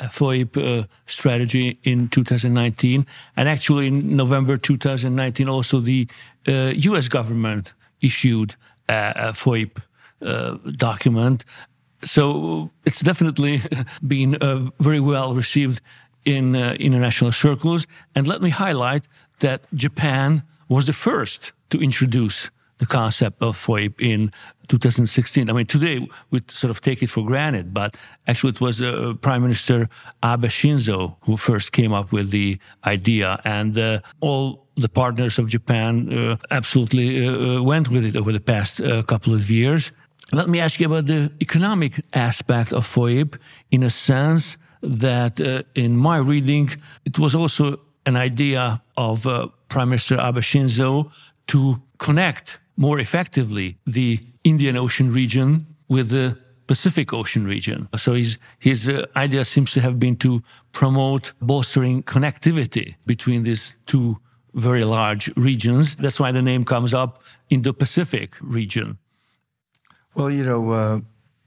FOIP 0.00 0.56
uh, 0.56 0.86
strategy 1.06 1.78
in 1.82 2.08
2019. 2.08 3.06
And 3.36 3.48
actually, 3.48 3.88
in 3.88 4.16
November 4.16 4.56
2019, 4.56 5.48
also 5.48 5.80
the 5.80 6.08
uh, 6.46 6.72
US 6.74 7.08
government 7.08 7.74
issued 8.00 8.54
a, 8.88 9.12
a 9.16 9.32
FOIP 9.32 9.82
uh, 10.22 10.58
document. 10.76 11.44
So 12.04 12.70
it's 12.84 13.00
definitely 13.00 13.62
been 14.06 14.36
uh, 14.36 14.70
very 14.80 15.00
well 15.00 15.34
received 15.34 15.80
in 16.24 16.54
uh, 16.54 16.76
international 16.78 17.32
circles. 17.32 17.86
And 18.14 18.26
let 18.26 18.42
me 18.42 18.50
highlight 18.50 19.08
that 19.40 19.62
Japan 19.74 20.42
was 20.68 20.86
the 20.86 20.92
first 20.92 21.52
to 21.70 21.78
introduce 21.78 22.50
the 22.78 22.86
concept 22.86 23.42
of 23.42 23.56
FOIP 23.56 24.00
in 24.00 24.32
2016. 24.68 25.48
I 25.48 25.52
mean, 25.52 25.66
today 25.66 26.08
we 26.30 26.40
sort 26.48 26.70
of 26.70 26.80
take 26.80 27.02
it 27.02 27.08
for 27.08 27.24
granted, 27.24 27.72
but 27.72 27.96
actually 28.26 28.50
it 28.50 28.60
was 28.60 28.82
uh, 28.82 29.14
Prime 29.20 29.42
Minister 29.42 29.88
Abe 30.24 30.46
Shinzo 30.46 31.16
who 31.22 31.36
first 31.36 31.72
came 31.72 31.92
up 31.92 32.12
with 32.12 32.30
the 32.30 32.58
idea, 32.84 33.40
and 33.44 33.78
uh, 33.78 34.00
all 34.20 34.66
the 34.76 34.88
partners 34.88 35.38
of 35.38 35.48
Japan 35.48 36.12
uh, 36.12 36.36
absolutely 36.50 37.26
uh, 37.26 37.32
uh, 37.32 37.62
went 37.62 37.88
with 37.88 38.04
it 38.04 38.16
over 38.16 38.32
the 38.32 38.40
past 38.40 38.80
uh, 38.80 39.02
couple 39.02 39.34
of 39.34 39.50
years. 39.50 39.92
Let 40.32 40.48
me 40.48 40.60
ask 40.60 40.80
you 40.80 40.86
about 40.86 41.06
the 41.06 41.32
economic 41.40 42.04
aspect 42.14 42.72
of 42.72 42.86
FOIP 42.86 43.38
in 43.70 43.82
a 43.82 43.90
sense 43.90 44.58
that 44.82 45.40
in 45.74 45.96
my 45.96 46.18
reading, 46.18 46.70
it 47.04 47.18
was 47.18 47.34
also 47.34 47.80
an 48.06 48.16
idea 48.16 48.82
of 48.96 49.22
Prime 49.68 49.88
Minister 49.88 50.16
Abe 50.20 50.42
Shinzo 50.42 51.10
to 51.46 51.80
connect 51.98 52.58
more 52.76 52.98
effectively 52.98 53.78
the 53.86 54.20
Indian 54.44 54.76
Ocean 54.76 55.12
region 55.12 55.60
with 55.88 56.10
the 56.10 56.38
Pacific 56.66 57.12
Ocean 57.12 57.44
region. 57.44 57.88
So 57.96 58.14
his, 58.14 58.38
his 58.58 58.88
uh, 58.88 59.06
idea 59.14 59.44
seems 59.44 59.72
to 59.72 59.80
have 59.80 59.98
been 59.98 60.16
to 60.16 60.42
promote 60.72 61.32
bolstering 61.40 62.02
connectivity 62.02 62.96
between 63.06 63.44
these 63.44 63.76
two 63.86 64.18
very 64.54 64.84
large 64.84 65.30
regions. 65.36 65.96
That's 65.96 66.18
why 66.18 66.32
the 66.32 66.42
name 66.42 66.64
comes 66.64 66.92
up 66.92 67.22
in 67.50 67.62
the 67.62 67.72
Pacific 67.72 68.34
region. 68.40 68.98
Well, 70.14 70.30
you 70.30 70.44
know, 70.44 70.70
uh, 70.70 71.00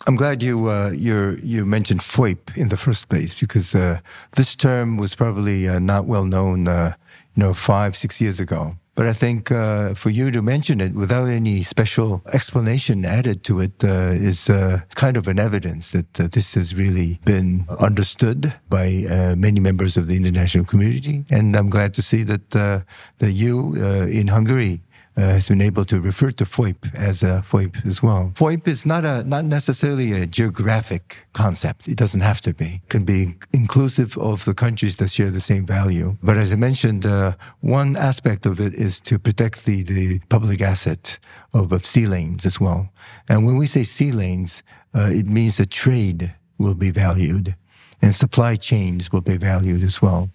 I'm 0.07 0.15
glad 0.15 0.41
you 0.41 0.69
uh, 0.69 0.91
you 0.91 1.65
mentioned 1.65 2.01
FOIP 2.01 2.55
in 2.55 2.69
the 2.69 2.77
first 2.77 3.09
place 3.09 3.37
because 3.37 3.75
uh, 3.75 3.99
this 4.35 4.55
term 4.55 4.97
was 4.97 5.15
probably 5.15 5.67
uh, 5.67 5.79
not 5.79 6.05
well 6.05 6.23
known, 6.23 6.67
uh, 6.67 6.93
you 7.35 7.43
know, 7.43 7.53
five 7.53 7.97
six 7.97 8.21
years 8.21 8.39
ago. 8.39 8.75
But 8.99 9.07
I 9.07 9.13
think 9.13 9.49
uh, 9.49 9.93
for 9.93 10.09
you 10.09 10.29
to 10.29 10.41
mention 10.41 10.81
it 10.81 10.93
without 10.93 11.29
any 11.29 11.63
special 11.63 12.21
explanation 12.33 13.05
added 13.05 13.45
to 13.45 13.61
it 13.61 13.81
uh, 13.81 14.11
is 14.11 14.49
uh, 14.49 14.81
kind 14.95 15.15
of 15.15 15.25
an 15.29 15.39
evidence 15.39 15.91
that 15.91 16.19
uh, 16.19 16.27
this 16.29 16.53
has 16.55 16.75
really 16.75 17.17
been 17.25 17.65
understood 17.79 18.53
by 18.69 19.05
uh, 19.09 19.37
many 19.37 19.61
members 19.61 19.95
of 19.95 20.07
the 20.07 20.17
international 20.17 20.65
community. 20.65 21.23
And 21.29 21.55
I'm 21.55 21.69
glad 21.69 21.93
to 21.93 22.01
see 22.01 22.23
that 22.23 22.53
uh, 22.53 22.81
that 23.19 23.31
you 23.31 23.75
in 24.19 24.27
Hungary 24.27 24.81
has 25.21 25.49
been 25.49 25.61
able 25.61 25.85
to 25.85 25.99
refer 25.99 26.31
to 26.31 26.45
FOIP 26.45 26.93
as 26.95 27.23
a 27.23 27.43
FOIP 27.47 27.85
as 27.85 28.01
well. 28.01 28.31
FOIP 28.35 28.67
is 28.67 28.85
not 28.85 29.05
a 29.05 29.23
not 29.23 29.45
necessarily 29.45 30.11
a 30.13 30.25
geographic 30.25 31.17
concept. 31.33 31.87
It 31.87 31.97
doesn't 31.97 32.21
have 32.21 32.41
to 32.41 32.53
be. 32.53 32.81
It 32.83 32.89
can 32.89 33.03
be 33.03 33.35
inclusive 33.53 34.17
of 34.17 34.45
the 34.45 34.53
countries 34.53 34.97
that 34.97 35.09
share 35.09 35.31
the 35.31 35.39
same 35.39 35.65
value. 35.65 36.17
But 36.23 36.37
as 36.37 36.51
I 36.53 36.55
mentioned, 36.55 37.05
uh, 37.05 37.33
one 37.61 37.95
aspect 37.95 38.45
of 38.45 38.59
it 38.59 38.73
is 38.73 39.01
to 39.01 39.19
protect 39.19 39.65
the, 39.65 39.83
the 39.83 40.19
public 40.29 40.61
asset 40.61 41.19
of, 41.53 41.71
of 41.71 41.85
sea 41.85 42.07
lanes 42.07 42.45
as 42.45 42.59
well. 42.59 42.89
And 43.27 43.45
when 43.45 43.57
we 43.57 43.67
say 43.67 43.83
sea 43.83 44.11
lanes, 44.11 44.63
uh, 44.93 45.09
it 45.11 45.27
means 45.27 45.57
that 45.57 45.69
trade 45.69 46.33
will 46.57 46.75
be 46.75 46.91
valued 46.91 47.55
and 48.01 48.15
supply 48.15 48.55
chains 48.55 49.11
will 49.11 49.21
be 49.21 49.37
valued 49.37 49.83
as 49.83 50.01
well. 50.01 50.29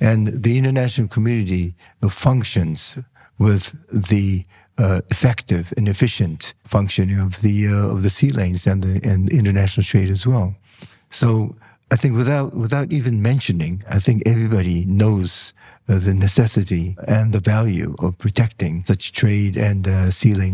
And 0.00 0.26
the 0.42 0.58
international 0.58 1.08
community 1.08 1.74
functions 2.08 2.98
with 3.42 3.74
the 4.10 4.44
uh, 4.78 5.00
effective 5.10 5.72
and 5.76 5.88
efficient 5.88 6.54
functioning 6.64 7.18
of 7.18 7.40
the 7.40 7.68
uh, 7.68 7.94
of 7.94 8.02
the 8.02 8.10
sea 8.10 8.30
lanes 8.30 8.66
and 8.66 8.82
the 8.82 8.94
and 9.10 9.28
international 9.30 9.84
trade 9.84 10.10
as 10.10 10.26
well. 10.26 10.54
So 11.10 11.54
I 11.90 11.96
think 11.96 12.16
without 12.16 12.54
without 12.54 12.90
even 12.90 13.20
mentioning, 13.20 13.82
I 13.96 13.98
think 14.00 14.22
everybody 14.24 14.86
knows 14.86 15.54
the 15.86 16.14
necessity 16.14 16.96
and 17.06 17.32
the 17.32 17.40
value 17.40 17.94
of 17.98 18.18
protecting 18.18 18.84
such 18.86 19.12
trade 19.12 19.56
and 19.56 19.88
uh, 19.88 20.10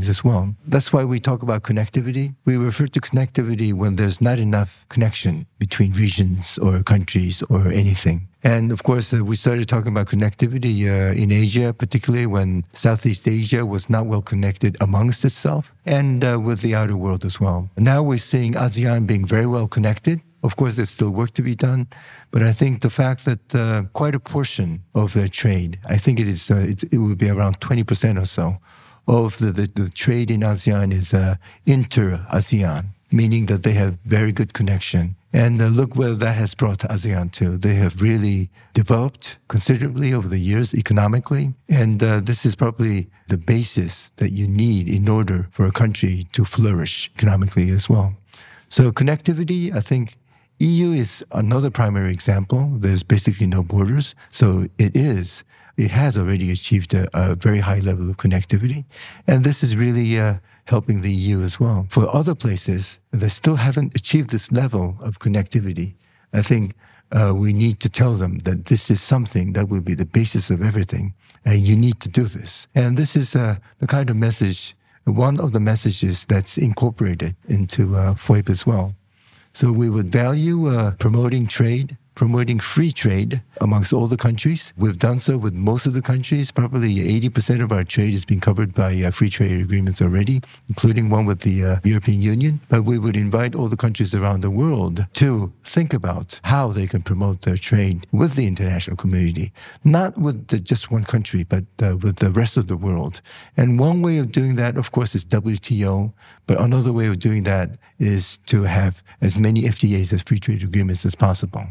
as 0.09 0.25
well. 0.25 0.55
That's 0.67 0.93
why 0.93 1.05
we 1.05 1.21
talk 1.21 1.43
about 1.43 1.63
connectivity. 1.63 2.35
We 2.45 2.57
refer 2.57 2.87
to 2.87 3.01
connectivity 3.01 3.73
when 3.73 3.97
there's 3.97 4.21
not 4.21 4.39
enough 4.39 4.87
connection 4.89 5.47
between 5.59 5.93
regions 5.93 6.59
or 6.59 6.83
countries 6.83 7.43
or 7.51 7.69
anything. 7.69 8.29
And 8.45 8.71
of 8.71 8.83
course, 8.85 9.13
uh, 9.13 9.25
we 9.25 9.35
started 9.37 9.69
talking 9.69 9.91
about 9.93 10.07
connectivity 10.07 10.87
uh, 10.87 11.13
in 11.13 11.33
Asia, 11.33 11.73
particularly 11.73 12.27
when 12.27 12.65
Southeast 12.73 13.27
Asia 13.27 13.67
was 13.67 13.91
not 13.91 14.07
well 14.07 14.23
connected 14.23 14.77
amongst 14.81 15.25
itself 15.25 15.73
and 15.85 16.25
uh, 16.25 16.39
with 16.41 16.61
the 16.61 16.75
outer 16.75 16.97
world 16.97 17.25
as 17.25 17.41
well. 17.41 17.69
Now 17.77 18.03
we're 18.03 18.19
seeing 18.19 18.55
ASEAN 18.55 19.07
being 19.07 19.27
very 19.27 19.47
well 19.47 19.67
connected 19.67 20.21
of 20.43 20.57
course, 20.57 20.77
there's 20.77 20.91
still 20.91 21.11
work 21.11 21.33
to 21.33 21.43
be 21.43 21.55
done, 21.55 21.89
but 22.31 22.43
I 22.43 22.53
think 22.53 22.83
the 22.83 22.91
fact 22.91 23.25
that 23.25 23.55
uh, 23.55 23.83
quite 23.93 24.15
a 24.15 24.21
portion 24.21 24.85
of 24.95 25.13
their 25.13 25.29
trade, 25.29 25.79
I 25.87 25.97
think 25.97 26.21
it 26.21 26.29
is, 26.29 26.51
uh, 26.51 26.57
it, 26.57 26.85
it 26.93 26.99
would 26.99 27.19
be 27.19 27.29
around 27.29 27.61
20% 27.61 28.21
or 28.21 28.27
so 28.27 28.59
of 29.09 29.39
the, 29.39 29.51
the, 29.51 29.67
the 29.75 29.91
trade 29.91 30.31
in 30.31 30.41
ASEAN 30.41 30.93
is 30.93 31.15
uh, 31.15 31.37
inter-ASEAN, 31.67 32.87
meaning 33.11 33.47
that 33.47 33.63
they 33.63 33.73
have 33.73 33.99
very 34.05 34.33
good 34.33 34.53
connection. 34.53 35.17
And 35.33 35.61
uh, 35.61 35.67
look 35.67 35.97
where 35.97 36.15
that 36.15 36.37
has 36.37 36.55
brought 36.55 36.79
ASEAN 36.81 37.33
to. 37.33 37.59
They 37.59 37.75
have 37.75 38.01
really 38.01 38.51
developed 38.75 39.39
considerably 39.49 40.13
over 40.13 40.29
the 40.29 40.39
years 40.39 40.75
economically. 40.75 41.55
And 41.69 42.03
uh, 42.03 42.21
this 42.21 42.47
is 42.47 42.55
probably 42.55 43.09
the 43.29 43.39
basis 43.39 44.11
that 44.17 44.33
you 44.33 44.47
need 44.47 44.89
in 44.89 45.09
order 45.09 45.49
for 45.51 45.67
a 45.67 45.73
country 45.73 46.27
to 46.33 46.45
flourish 46.45 47.11
economically 47.17 47.71
as 47.71 47.89
well. 47.89 48.15
So 48.69 48.91
connectivity, 48.93 49.75
I 49.75 49.81
think, 49.81 50.18
EU 50.61 50.91
is 50.91 51.25
another 51.33 51.71
primary 51.71 52.13
example. 52.13 52.69
There's 52.79 53.05
basically 53.05 53.47
no 53.47 53.63
borders. 53.63 54.15
So 54.31 54.67
it 54.77 54.97
is, 54.97 55.45
it 55.77 55.93
has 55.93 56.17
already 56.17 56.51
achieved 56.51 56.95
a, 56.95 57.09
a 57.15 57.37
very 57.37 57.61
high 57.61 57.79
level 57.79 58.11
of 58.11 58.17
connectivity. 58.17 58.85
And 59.29 59.45
this 59.45 59.63
is 59.63 59.77
really 59.77 60.19
uh, 60.19 60.39
helping 60.65 61.01
the 61.01 61.13
EU 61.13 61.43
as 61.43 61.61
well. 61.61 61.87
For 61.89 62.13
other 62.13 62.35
places, 62.35 62.99
they 63.13 63.29
still 63.29 63.57
haven't 63.57 63.97
achieved 63.97 64.31
this 64.31 64.51
level 64.51 64.97
of 65.01 65.21
connectivity. 65.21 65.95
I 66.33 66.43
think 66.43 66.75
uh, 67.13 67.33
we 67.35 67.53
need 67.53 67.79
to 67.81 67.89
tell 67.89 68.15
them 68.15 68.39
that 68.41 68.65
this 68.65 68.91
is 68.91 69.01
something 69.01 69.53
that 69.53 69.69
will 69.69 69.81
be 69.81 69.95
the 69.95 70.07
basis 70.07 70.51
of 70.51 70.61
everything. 70.61 71.15
And 71.45 71.61
you 71.61 71.77
need 71.77 72.01
to 72.01 72.09
do 72.09 72.25
this. 72.25 72.67
And 72.75 72.97
this 72.97 73.15
is 73.15 73.37
uh, 73.37 73.57
the 73.79 73.87
kind 73.87 74.11
of 74.11 74.17
message, 74.17 74.75
one 75.05 75.39
of 75.39 75.53
the 75.53 75.61
messages 75.61 76.25
that's 76.25 76.59
incorporated 76.59 77.37
into 77.49 77.97
uh, 77.97 78.15
FOIP 78.15 78.51
as 78.51 78.67
well. 78.67 78.95
So 79.59 79.73
we 79.73 79.91
would 79.91 80.13
value 80.13 80.69
uh, 80.69 80.93
promoting 81.01 81.49
trade 81.49 81.99
promoting 82.19 82.59
free 82.59 82.91
trade 82.91 83.41
amongst 83.61 83.93
all 83.93 84.09
the 84.09 84.17
countries. 84.17 84.75
We've 84.77 84.99
done 84.99 85.21
so 85.21 85.39
with 85.39 85.55
most 85.55 85.87
of 85.87 85.95
the 85.95 86.03
countries. 86.03 86.51
Probably 86.51 86.97
80% 86.97 87.63
of 87.63 87.71
our 87.71 87.85
trade 87.85 88.11
has 88.11 88.25
been 88.25 88.41
covered 88.41 88.75
by 88.75 89.01
uh, 89.03 89.13
free 89.13 89.31
trade 89.31 89.61
agreements 89.61 90.03
already, 90.03 90.41
including 90.69 91.11
one 91.11 91.27
with 91.27 91.43
the 91.43 91.65
uh, 91.65 91.77
European 91.85 92.21
Union. 92.21 92.61
But 92.71 92.83
we 92.83 92.99
would 92.99 93.17
invite 93.17 93.55
all 93.55 93.69
the 93.69 93.77
countries 93.77 94.17
around 94.17 94.41
the 94.41 94.51
world 94.51 95.07
to 95.13 95.53
think 95.63 95.95
about 95.95 96.41
how 96.43 96.73
they 96.73 96.89
can 96.89 97.03
promote 97.03 97.43
their 97.43 97.57
trade 97.57 98.05
with 98.11 98.35
the 98.35 98.49
international 98.49 98.97
community, 98.97 99.53
not 99.85 100.19
with 100.19 100.49
the, 100.49 100.59
just 100.59 100.91
one 100.91 101.05
country, 101.05 101.45
but 101.45 101.67
uh, 101.81 101.99
with 101.99 102.17
the 102.17 102.33
rest 102.33 102.57
of 102.57 102.67
the 102.67 102.77
world. 102.77 103.21
And 103.57 103.79
one 103.79 104.03
way 104.03 104.19
of 104.19 104.33
doing 104.33 104.57
that, 104.57 104.77
of 104.77 104.91
course, 104.91 105.15
is 105.15 105.25
WTO. 105.25 106.13
But 106.49 106.61
another 106.61 106.93
way 106.93 107.07
of 107.07 107.21
doing 107.21 107.45
that 107.45 107.77
is 108.01 108.39
to 108.47 108.65
have 108.65 109.05
as 109.21 109.39
many 109.39 109.63
FTAs 109.63 110.13
as 110.13 110.23
free 110.25 110.41
trade 110.41 110.65
agreements 110.65 111.07
as 111.07 111.15
possible. 111.15 111.69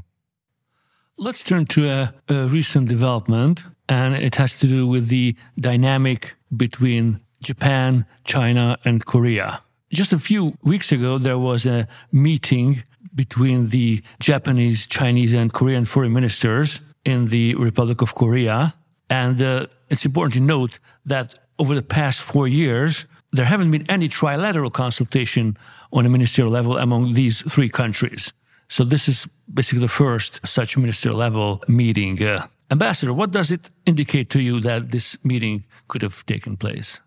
Let's 1.19 1.41
turn 1.41 1.65
to 1.67 1.89
a, 1.89 2.13
a, 2.29 2.47
recent 2.47 2.89
development, 2.89 3.63
and 3.89 4.13
it 4.13 4.35
has 4.35 4.59
to 4.59 4.67
do 4.67 4.85
with 4.85 5.07
the 5.07 5.35
dynamic 5.59 6.35
between 6.55 7.19
Japan, 7.41 8.05
China, 8.23 8.77
and 8.85 9.03
Korea. 9.03 9.63
Just 9.91 10.13
a 10.13 10.19
few 10.19 10.55
weeks 10.61 10.91
ago, 10.91 11.17
there 11.17 11.39
was 11.39 11.65
a 11.65 11.87
meeting 12.11 12.83
between 13.15 13.69
the 13.69 14.03
Japanese, 14.19 14.85
Chinese, 14.85 15.33
and 15.33 15.51
Korean 15.51 15.85
foreign 15.85 16.13
ministers 16.13 16.81
in 17.03 17.25
the 17.25 17.55
Republic 17.55 18.03
of 18.03 18.13
Korea. 18.13 18.75
And 19.09 19.41
uh, 19.41 19.65
it's 19.89 20.05
important 20.05 20.35
to 20.35 20.41
note 20.41 20.77
that 21.05 21.33
over 21.57 21.73
the 21.73 21.81
past 21.81 22.21
four 22.21 22.47
years, 22.47 23.07
there 23.31 23.45
haven't 23.45 23.71
been 23.71 23.89
any 23.89 24.07
trilateral 24.07 24.71
consultation 24.71 25.57
on 25.91 26.05
a 26.05 26.09
ministerial 26.09 26.51
level 26.51 26.77
among 26.77 27.13
these 27.13 27.41
three 27.41 27.69
countries. 27.69 28.33
So 28.69 28.83
this 28.83 29.07
is 29.07 29.27
basically 29.53 29.79
the 29.79 29.87
first 29.87 30.39
such 30.45 30.77
minister 30.77 31.13
level 31.13 31.63
meeting. 31.67 32.21
Uh, 32.21 32.47
Ambassador, 32.69 33.13
what 33.13 33.31
does 33.31 33.51
it 33.51 33.69
indicate 33.85 34.29
to 34.31 34.41
you 34.41 34.59
that 34.59 34.91
this 34.91 35.17
meeting 35.23 35.63
could 35.87 36.01
have 36.01 36.25
taken 36.25 36.57
place? 36.57 36.99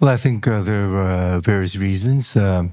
Well, 0.00 0.10
I 0.10 0.16
think 0.16 0.46
uh, 0.46 0.62
there 0.62 0.88
are 0.94 1.36
uh, 1.36 1.40
various 1.40 1.76
reasons. 1.76 2.36
Um, 2.36 2.70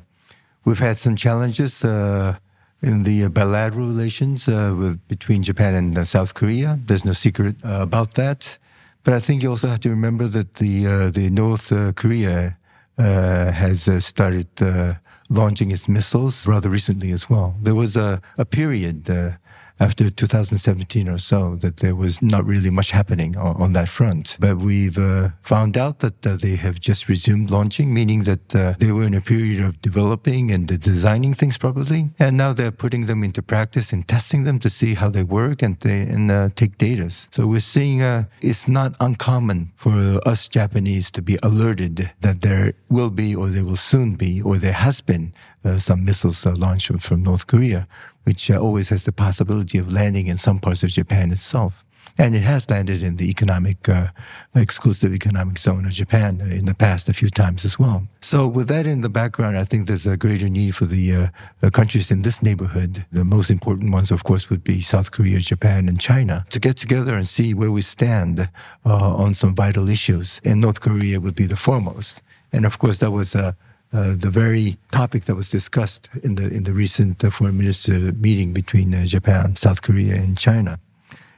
we've 0.65 0.79
had 0.79 0.97
some 0.97 1.15
challenges 1.15 1.83
uh, 1.83 2.37
in 2.81 3.03
the 3.03 3.29
bilateral 3.29 3.87
relations 3.87 4.47
uh, 4.47 4.73
with, 4.77 5.07
between 5.07 5.43
Japan 5.43 5.73
and 5.73 5.97
uh, 5.97 6.05
South 6.05 6.33
Korea. 6.33 6.79
There's 6.85 7.05
no 7.05 7.13
secret 7.13 7.55
about 7.63 8.13
that. 8.15 8.57
But 9.03 9.13
I 9.13 9.19
think 9.19 9.43
you 9.43 9.49
also 9.49 9.67
have 9.67 9.81
to 9.81 9.89
remember 9.89 10.27
that 10.29 10.55
the 10.55 11.11
the 11.11 11.29
North 11.29 11.73
Korea 11.95 12.57
has 12.97 13.89
started 14.05 14.47
launching 15.33 15.71
its 15.71 15.87
missiles 15.87 16.45
rather 16.47 16.69
recently 16.69 17.11
as 17.11 17.29
well. 17.29 17.55
There 17.61 17.75
was 17.75 17.95
a, 17.97 18.21
a 18.37 18.45
period 18.45 19.09
uh, 19.09 19.31
after 19.79 20.09
2017 20.09 21.09
or 21.09 21.17
so 21.17 21.55
that 21.57 21.77
there 21.77 21.95
was 21.95 22.21
not 22.21 22.45
really 22.45 22.69
much 22.69 22.91
happening 22.91 23.35
on, 23.37 23.61
on 23.61 23.73
that 23.73 23.89
front. 23.89 24.37
But 24.39 24.57
we've 24.57 24.97
uh, 24.97 25.29
found 25.41 25.77
out 25.77 25.99
that 25.99 26.25
uh, 26.25 26.35
they 26.35 26.55
have 26.55 26.79
just 26.79 27.09
resumed 27.09 27.49
launching, 27.49 27.93
meaning 27.93 28.23
that 28.23 28.55
uh, 28.55 28.73
they 28.79 28.91
were 28.91 29.03
in 29.03 29.13
a 29.13 29.21
period 29.21 29.63
of 29.63 29.81
developing 29.81 30.51
and 30.51 30.67
designing 30.67 31.33
things 31.33 31.57
properly, 31.57 32.09
and 32.19 32.37
now 32.37 32.53
they're 32.53 32.71
putting 32.71 33.05
them 33.05 33.23
into 33.23 33.41
practice 33.41 33.91
and 33.93 34.07
testing 34.07 34.43
them 34.43 34.59
to 34.59 34.69
see 34.69 34.93
how 34.93 35.09
they 35.09 35.23
work 35.23 35.61
and 35.61 35.79
they 35.79 36.01
and 36.03 36.31
uh, 36.31 36.49
take 36.55 36.77
data. 36.77 37.09
So 37.09 37.47
we're 37.47 37.59
seeing 37.59 38.01
uh, 38.01 38.25
it's 38.41 38.67
not 38.67 38.95
uncommon 38.99 39.71
for 39.75 40.19
us 40.25 40.47
Japanese 40.47 41.11
to 41.11 41.21
be 41.21 41.37
alerted 41.43 42.11
that 42.21 42.41
there 42.41 42.73
will 42.89 43.09
be, 43.09 43.35
or 43.35 43.49
there 43.49 43.65
will 43.65 43.75
soon 43.75 44.15
be, 44.15 44.41
or 44.41 44.57
there 44.57 44.73
has 44.73 45.01
been 45.01 45.33
some 45.77 46.05
missiles 46.05 46.45
launched 46.45 46.91
from 47.01 47.23
North 47.23 47.47
Korea 47.47 47.85
which 48.23 48.49
uh, 48.49 48.57
always 48.57 48.89
has 48.89 49.03
the 49.03 49.11
possibility 49.11 49.77
of 49.77 49.91
landing 49.91 50.27
in 50.27 50.37
some 50.37 50.59
parts 50.59 50.83
of 50.83 50.89
Japan 50.89 51.31
itself. 51.31 51.83
And 52.15 52.35
it 52.35 52.43
has 52.43 52.69
landed 52.69 53.01
in 53.01 53.15
the 53.15 53.27
economic, 53.31 53.89
uh, 53.89 54.07
exclusive 54.53 55.15
economic 55.15 55.57
zone 55.57 55.85
of 55.85 55.93
Japan 55.93 56.41
in 56.41 56.65
the 56.65 56.75
past 56.75 57.09
a 57.09 57.13
few 57.13 57.29
times 57.29 57.65
as 57.65 57.79
well. 57.79 58.07
So 58.21 58.47
with 58.47 58.67
that 58.67 58.85
in 58.85 59.01
the 59.01 59.09
background, 59.09 59.57
I 59.57 59.63
think 59.63 59.87
there's 59.87 60.05
a 60.05 60.15
greater 60.15 60.47
need 60.47 60.75
for 60.75 60.85
the 60.85 61.31
uh, 61.63 61.69
countries 61.71 62.11
in 62.11 62.21
this 62.21 62.43
neighborhood. 62.43 63.03
The 63.09 63.25
most 63.25 63.49
important 63.49 63.91
ones, 63.91 64.11
of 64.11 64.23
course, 64.23 64.47
would 64.51 64.63
be 64.63 64.79
South 64.79 65.09
Korea, 65.11 65.39
Japan, 65.39 65.89
and 65.89 65.99
China 65.99 66.43
to 66.51 66.59
get 66.59 66.77
together 66.77 67.15
and 67.15 67.27
see 67.27 67.55
where 67.55 67.71
we 67.71 67.81
stand 67.81 68.41
uh, 68.85 69.15
on 69.15 69.33
some 69.33 69.55
vital 69.55 69.89
issues. 69.89 70.39
And 70.43 70.61
North 70.61 70.81
Korea 70.81 71.19
would 71.19 71.35
be 71.35 71.47
the 71.47 71.57
foremost. 71.57 72.21
And 72.51 72.63
of 72.63 72.77
course, 72.77 72.99
that 72.99 73.09
was 73.09 73.33
a 73.33 73.57
uh, 73.93 74.15
the 74.17 74.29
very 74.29 74.75
topic 74.91 75.25
that 75.25 75.35
was 75.35 75.49
discussed 75.49 76.09
in 76.23 76.33
the 76.33 76.51
in 76.51 76.63
the 76.63 76.73
recent 76.73 77.23
uh, 77.23 77.29
foreign 77.29 77.57
minister 77.57 78.11
meeting 78.13 78.51
between 78.51 78.93
uh, 78.93 79.05
Japan, 79.05 79.53
South 79.53 79.83
Korea, 79.83 80.15
and 80.15 80.35
China. 80.35 80.79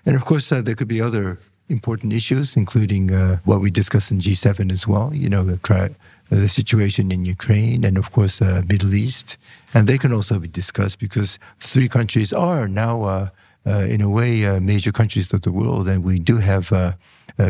And 0.05 0.15
of 0.15 0.24
course, 0.24 0.50
uh, 0.51 0.62
there 0.62 0.75
could 0.75 0.88
be 0.88 1.01
other 1.01 1.38
important 1.67 2.13
issues, 2.13 2.55
including 2.55 3.12
uh, 3.12 3.39
what 3.43 3.59
we 3.59 3.71
discussed 3.71 4.09
in 4.09 4.19
G7 4.19 4.71
as 4.71 4.88
well. 4.88 5.13
You 5.13 5.29
know, 5.29 5.43
the 5.43 6.47
situation 6.47 7.12
in 7.12 7.25
Ukraine 7.25 7.83
and 7.83 7.97
of 7.97 8.12
course 8.12 8.39
Middle 8.41 8.93
East, 8.93 9.38
and 9.74 9.85
they 9.88 9.97
can 9.97 10.13
also 10.13 10.39
be 10.39 10.47
discussed 10.47 11.00
because 11.00 11.39
three 11.59 11.89
countries 11.89 12.31
are 12.31 12.67
now, 12.67 13.29
in 13.65 14.01
a 14.01 14.09
way, 14.09 14.59
major 14.59 14.91
countries 14.91 15.33
of 15.33 15.41
the 15.41 15.51
world, 15.51 15.89
and 15.89 16.03
we 16.03 16.19
do 16.19 16.38
have 16.38 16.71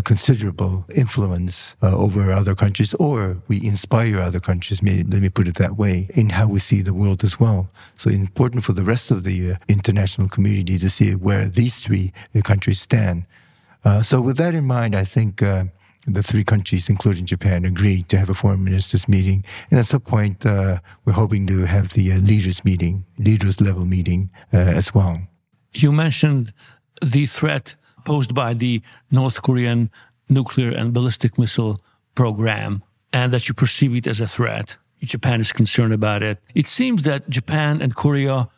considerable 0.04 0.86
influence 0.96 1.76
uh, 1.84 1.96
over 1.96 2.32
other 2.32 2.56
countries, 2.56 2.94
or 2.96 3.38
we 3.48 3.58
inspire 3.66 4.20
other 4.20 4.40
countries, 4.40 4.82
may, 4.82 5.04
let 5.04 5.22
me 5.22 5.30
put 5.30 5.48
it 5.48 5.56
that 5.56 5.78
way, 5.78 6.08
in 6.16 6.30
how 6.30 6.48
we 6.48 6.60
see 6.60 6.82
the 6.82 6.94
world 6.94 7.24
as 7.24 7.40
well. 7.40 7.68
So 7.94 8.10
important 8.10 8.64
for 8.64 8.74
the 8.74 8.84
rest 8.84 9.12
of 9.12 9.24
the 9.24 9.52
uh, 9.52 9.56
international 9.68 10.28
community 10.28 10.78
to 10.80 10.90
see 10.90 11.14
where 11.14 11.48
these 11.48 11.80
three 11.80 12.14
uh, 12.36 12.42
countries 12.42 12.82
stand. 12.82 13.26
Uh, 13.84 14.02
so 14.02 14.20
with 14.22 14.38
that 14.38 14.56
in 14.56 14.66
mind, 14.66 14.96
I 14.96 15.04
think 15.04 15.44
uh, 15.44 15.66
the 16.08 16.24
three 16.24 16.44
countries, 16.44 16.90
including 16.90 17.26
Japan, 17.26 17.66
agreed 17.66 18.10
to 18.10 18.18
have 18.18 18.30
a 18.30 18.34
foreign 18.34 18.64
ministers 18.64 19.08
meeting. 19.08 19.44
And 19.70 19.80
at 19.80 19.86
some 19.86 20.02
point, 20.02 20.46
uh, 20.46 20.80
we're 21.04 21.14
hoping 21.14 21.48
to 21.48 21.66
have 21.66 21.90
the 21.90 22.12
uh, 22.12 22.18
leaders 22.18 22.64
meeting, 22.66 23.06
leaders 23.20 23.62
level 23.62 23.86
meeting 23.86 24.32
uh, 24.54 24.58
as 24.58 24.94
well. 24.94 25.22
You 25.74 25.92
mentioned 25.92 26.54
the 27.04 27.26
threat 27.26 27.76
posed 28.06 28.34
by 28.34 28.54
the 28.54 28.82
North 29.12 29.42
Korean 29.42 29.90
nuclear 30.30 30.72
and 30.72 30.94
ballistic 30.94 31.38
missile 31.38 31.82
program, 32.16 32.82
and 33.12 33.32
that 33.34 33.48
you 33.48 33.54
perceive 33.54 33.94
it 33.96 34.08
as 34.08 34.20
a 34.20 34.28
threat. 34.28 34.78
Japan 35.04 35.42
is 35.42 35.52
concerned 35.52 35.94
about 35.94 36.24
it. 36.24 36.40
It 36.56 36.68
seems 36.68 37.04
that 37.04 37.30
Japan 37.30 37.82
and 37.82 37.96
Korea 37.96 38.50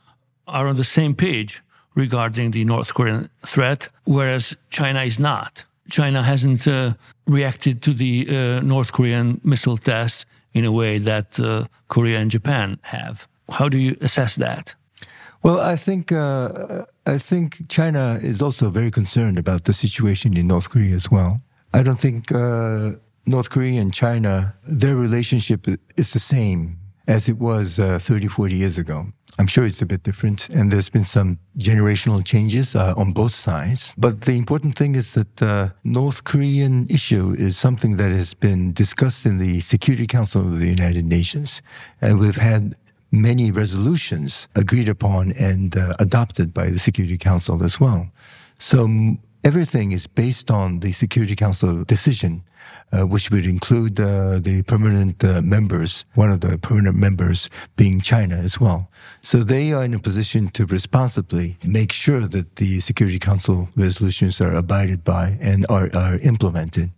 are 0.47 0.67
on 0.67 0.75
the 0.75 0.83
same 0.83 1.13
page 1.15 1.61
regarding 1.95 2.51
the 2.51 2.63
North 2.63 2.93
Korean 2.93 3.29
threat, 3.45 3.87
whereas 4.05 4.55
China 4.69 5.01
is 5.03 5.19
not. 5.19 5.65
China 5.89 6.21
hasn't 6.21 6.67
uh, 6.67 6.93
reacted 7.25 7.81
to 7.81 7.93
the 7.93 8.27
uh, 8.29 8.61
North 8.61 8.91
Korean 8.93 9.41
missile 9.43 9.77
tests 9.77 10.25
in 10.53 10.65
a 10.65 10.71
way 10.71 10.99
that 10.99 11.39
uh, 11.39 11.65
Korea 11.87 12.19
and 12.19 12.31
Japan 12.31 12.79
have. 12.83 13.27
How 13.49 13.69
do 13.69 13.77
you 13.77 13.95
assess 14.01 14.35
that? 14.35 14.75
Well, 15.43 15.59
I 15.59 15.75
think 15.75 16.11
uh, 16.11 16.85
I 17.05 17.17
think 17.17 17.69
China 17.69 18.19
is 18.21 18.41
also 18.41 18.69
very 18.69 18.91
concerned 18.91 19.37
about 19.37 19.63
the 19.63 19.73
situation 19.73 20.35
in 20.35 20.47
North 20.47 20.69
Korea 20.69 20.95
as 20.95 21.09
well. 21.11 21.41
I 21.73 21.83
don't 21.83 21.99
think 21.99 22.31
uh, 22.31 22.91
North 23.25 23.49
Korea 23.49 23.81
and 23.81 23.93
China 23.93 24.55
their 24.67 24.95
relationship 24.95 25.67
is 25.95 26.11
the 26.11 26.19
same 26.19 26.79
as 27.07 27.29
it 27.29 27.37
was 27.37 27.79
uh, 27.79 27.99
30, 27.99 28.27
40 28.27 28.55
years 28.55 28.77
ago. 28.77 29.07
I'm 29.39 29.47
sure 29.47 29.65
it's 29.65 29.81
a 29.83 29.85
bit 29.85 30.01
different, 30.01 30.49
and 30.49 30.71
there's 30.71 30.89
been 30.89 31.03
some 31.03 31.37
generational 31.59 32.25
changes 32.25 32.75
uh, 32.75 32.95
on 32.97 33.11
both 33.11 33.33
sides. 33.33 33.93
But 33.97 34.21
the 34.21 34.35
important 34.35 34.75
thing 34.75 34.95
is 34.95 35.13
that 35.13 35.37
the 35.37 35.45
uh, 35.47 35.69
North 35.83 36.23
Korean 36.23 36.87
issue 36.89 37.35
is 37.37 37.55
something 37.55 37.97
that 37.97 38.11
has 38.11 38.33
been 38.33 38.73
discussed 38.73 39.27
in 39.27 39.37
the 39.37 39.59
Security 39.59 40.07
Council 40.07 40.41
of 40.41 40.59
the 40.59 40.67
United 40.67 41.05
Nations, 41.05 41.61
and 42.01 42.19
we've 42.19 42.35
had 42.35 42.75
many 43.11 43.51
resolutions 43.51 44.47
agreed 44.55 44.89
upon 44.89 45.31
and 45.33 45.77
uh, 45.77 45.93
adopted 45.99 46.53
by 46.53 46.69
the 46.69 46.79
Security 46.79 47.17
Council 47.17 47.63
as 47.63 47.79
well. 47.79 48.09
So 48.57 49.17
everything 49.43 49.91
is 49.91 50.07
based 50.07 50.51
on 50.51 50.79
the 50.79 50.91
Security 50.91 51.35
Council 51.35 51.83
decision, 51.85 52.43
uh, 52.91 53.05
which 53.05 53.31
would 53.31 53.45
include 53.45 53.99
uh, 53.99 54.39
the 54.39 54.63
permanent 54.67 55.23
uh, 55.23 55.41
members, 55.41 56.05
one 56.15 56.31
of 56.31 56.41
the 56.41 56.57
permanent 56.57 56.95
members 56.95 57.49
being 57.75 58.01
China 58.01 58.35
as 58.35 58.59
well. 58.59 58.89
So 59.21 59.43
they 59.43 59.71
are 59.73 59.83
in 59.83 59.93
a 59.93 59.99
position 59.99 60.49
to 60.49 60.65
responsibly 60.65 61.57
make 61.65 61.91
sure 61.91 62.27
that 62.27 62.57
the 62.57 62.79
Security 62.81 63.19
Council 63.19 63.69
resolutions 63.75 64.41
are 64.41 64.53
abided 64.53 65.03
by 65.03 65.37
and 65.41 65.65
are, 65.69 65.89
are 65.93 66.17
implemented. 66.19 66.89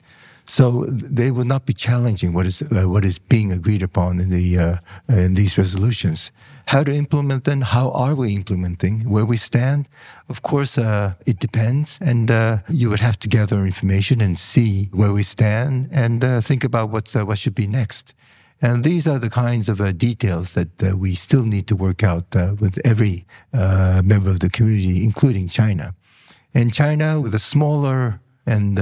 So 0.50 0.86
they 0.88 1.30
will 1.30 1.46
not 1.46 1.68
be 1.68 1.74
challenging 1.74 2.34
what 2.34 2.48
is 2.48 2.64
uh, 2.64 2.90
what 2.90 3.06
is 3.06 3.20
being 3.20 3.52
agreed 3.52 3.84
upon 3.84 4.20
in 4.20 4.32
the 4.32 4.58
uh, 4.58 4.78
in 5.08 5.36
these 5.36 5.60
resolutions. 5.60 6.32
How 6.66 6.84
to 6.84 6.92
implement 6.92 7.44
them? 7.44 7.62
How 7.62 7.92
are 7.92 8.16
we 8.16 8.34
implementing? 8.34 9.08
Where 9.08 9.26
we 9.26 9.38
stand? 9.38 9.88
Of 10.28 10.42
course, 10.42 10.80
uh, 10.80 11.14
it 11.28 11.38
depends, 11.40 12.00
and 12.02 12.32
uh, 12.32 12.58
you 12.68 12.90
would 12.90 13.00
have 13.00 13.20
to 13.20 13.28
gather 13.28 13.64
information 13.64 14.22
and 14.22 14.36
see 14.36 14.90
where 14.92 15.14
we 15.14 15.22
stand 15.22 15.88
and 15.92 16.24
uh, 16.24 16.42
think 16.42 16.64
about 16.64 16.90
what 16.90 17.16
uh, 17.16 17.28
what 17.28 17.38
should 17.38 17.56
be 17.56 17.68
next. 17.68 18.16
And 18.60 18.84
these 18.84 19.08
are 19.08 19.20
the 19.20 19.30
kinds 19.30 19.70
of 19.70 19.78
details 20.00 20.54
that 20.54 20.82
we 20.98 21.14
still 21.14 21.46
need 21.46 21.68
to 21.68 21.76
work 21.76 22.04
out 22.04 22.36
with 22.60 22.78
every 22.84 23.26
member 23.54 24.32
of 24.32 24.40
the 24.40 24.50
community, 24.50 25.06
including 25.06 25.48
China. 25.48 25.94
And 26.54 26.74
China, 26.74 27.22
with 27.22 27.34
a 27.36 27.40
smaller 27.40 28.20
and 28.46 28.78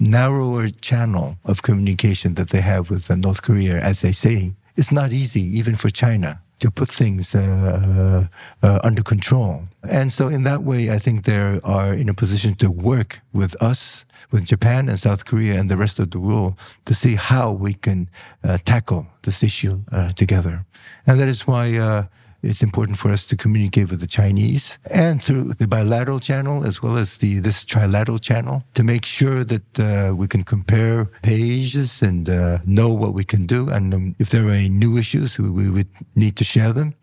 narrower 0.00 0.68
channel 0.68 1.36
of 1.44 1.62
communication 1.62 2.34
that 2.34 2.50
they 2.50 2.60
have 2.60 2.90
with 2.90 3.10
North 3.16 3.42
Korea, 3.42 3.78
as 3.80 4.00
they 4.00 4.12
say, 4.12 4.52
it's 4.76 4.92
not 4.92 5.12
easy 5.12 5.42
even 5.58 5.74
for 5.74 5.90
China 5.90 6.40
to 6.60 6.70
put 6.70 6.88
things 6.88 7.34
uh, 7.34 8.26
uh, 8.62 8.78
under 8.82 9.02
control. 9.02 9.68
And 9.88 10.12
so, 10.12 10.28
in 10.28 10.42
that 10.42 10.62
way, 10.64 10.90
I 10.90 10.98
think 10.98 11.24
they 11.24 11.60
are 11.62 11.94
in 11.94 12.08
a 12.08 12.14
position 12.14 12.54
to 12.56 12.70
work 12.70 13.20
with 13.32 13.60
us, 13.62 14.04
with 14.30 14.44
Japan 14.44 14.88
and 14.88 14.98
South 14.98 15.24
Korea 15.24 15.58
and 15.58 15.70
the 15.70 15.76
rest 15.76 15.98
of 15.98 16.10
the 16.10 16.18
world 16.18 16.58
to 16.86 16.94
see 16.94 17.14
how 17.14 17.52
we 17.52 17.74
can 17.74 18.08
uh, 18.42 18.58
tackle 18.64 19.06
this 19.22 19.42
issue 19.42 19.80
uh, 19.92 20.10
together. 20.12 20.64
And 21.06 21.20
that 21.20 21.28
is 21.28 21.46
why 21.46 21.76
uh, 21.76 22.04
it's 22.42 22.62
important 22.62 22.98
for 22.98 23.10
us 23.10 23.26
to 23.26 23.36
communicate 23.36 23.90
with 23.90 24.00
the 24.00 24.06
Chinese 24.06 24.78
and 24.90 25.22
through 25.22 25.54
the 25.54 25.66
bilateral 25.66 26.20
channel 26.20 26.64
as 26.64 26.80
well 26.82 26.96
as 26.96 27.18
the 27.18 27.40
this 27.40 27.64
trilateral 27.64 28.20
channel 28.20 28.62
to 28.74 28.84
make 28.84 29.04
sure 29.04 29.44
that 29.44 29.80
uh, 29.80 30.14
we 30.14 30.28
can 30.28 30.44
compare 30.44 31.06
pages 31.22 32.02
and 32.02 32.28
uh, 32.28 32.58
know 32.66 32.90
what 32.92 33.12
we 33.12 33.24
can 33.24 33.46
do. 33.46 33.68
And 33.68 33.92
um, 33.92 34.16
if 34.18 34.30
there 34.30 34.44
are 34.46 34.52
any 34.52 34.68
new 34.68 34.96
issues, 34.96 35.38
we, 35.38 35.50
we 35.50 35.70
would 35.70 35.88
need 36.14 36.36
to 36.36 36.44
share 36.44 36.72
them 36.72 36.94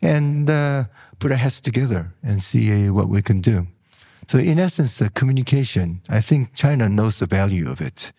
and 0.00 0.48
uh, 0.48 0.84
put 1.18 1.32
our 1.32 1.38
heads 1.38 1.60
together 1.60 2.14
and 2.22 2.42
see 2.42 2.88
uh, 2.88 2.92
what 2.92 3.08
we 3.08 3.20
can 3.20 3.40
do. 3.40 3.66
So, 4.26 4.38
in 4.38 4.58
essence, 4.58 5.00
uh, 5.00 5.08
communication, 5.14 6.02
I 6.08 6.20
think 6.20 6.54
China 6.54 6.88
knows 6.88 7.18
the 7.18 7.26
value 7.26 7.70
of 7.70 7.80
it. 7.80 8.12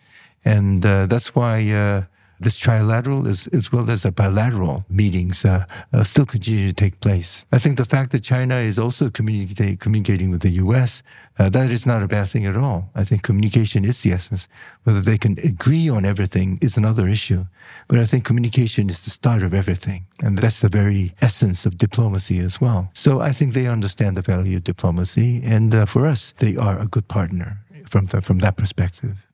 And 0.44 0.84
uh, 0.84 1.06
that's 1.06 1.34
why 1.34 2.06
this 2.40 2.58
trilateral 2.58 3.26
as, 3.28 3.46
as 3.48 3.70
well 3.70 3.88
as 3.90 4.02
the 4.02 4.10
bilateral 4.10 4.84
meetings 4.88 5.44
uh, 5.44 5.64
uh, 5.92 6.02
still 6.02 6.26
continue 6.26 6.68
to 6.68 6.74
take 6.74 7.00
place. 7.00 7.44
I 7.52 7.58
think 7.58 7.76
the 7.76 7.84
fact 7.84 8.12
that 8.12 8.20
China 8.20 8.56
is 8.56 8.78
also 8.78 9.10
communicate, 9.10 9.78
communicating 9.80 10.30
with 10.30 10.40
the 10.40 10.50
U.S. 10.64 11.02
Uh, 11.38 11.50
that 11.50 11.70
is 11.70 11.86
not 11.86 12.02
a 12.02 12.08
bad 12.08 12.28
thing 12.28 12.46
at 12.46 12.56
all. 12.56 12.90
I 12.94 13.04
think 13.04 13.22
communication 13.22 13.84
is 13.84 14.00
the 14.02 14.12
essence. 14.12 14.48
Whether 14.84 15.00
they 15.00 15.18
can 15.18 15.38
agree 15.44 15.88
on 15.88 16.04
everything 16.04 16.58
is 16.62 16.76
another 16.76 17.06
issue, 17.06 17.44
but 17.88 17.98
I 17.98 18.06
think 18.06 18.24
communication 18.24 18.88
is 18.88 19.02
the 19.02 19.10
start 19.10 19.42
of 19.42 19.52
everything, 19.52 20.06
and 20.22 20.38
that's 20.38 20.60
the 20.60 20.68
very 20.68 21.10
essence 21.20 21.66
of 21.66 21.76
diplomacy 21.76 22.38
as 22.38 22.60
well. 22.60 22.90
So 22.94 23.20
I 23.20 23.32
think 23.32 23.52
they 23.52 23.66
understand 23.66 24.16
the 24.16 24.22
value 24.22 24.56
of 24.56 24.64
diplomacy, 24.64 25.42
and 25.44 25.74
uh, 25.74 25.86
for 25.86 26.06
us, 26.06 26.32
they 26.38 26.56
are 26.56 26.78
a 26.80 26.86
good 26.86 27.06
partner 27.08 27.58
from 27.88 28.06
the, 28.06 28.22
from 28.22 28.38
that 28.38 28.56
perspective. 28.56 29.26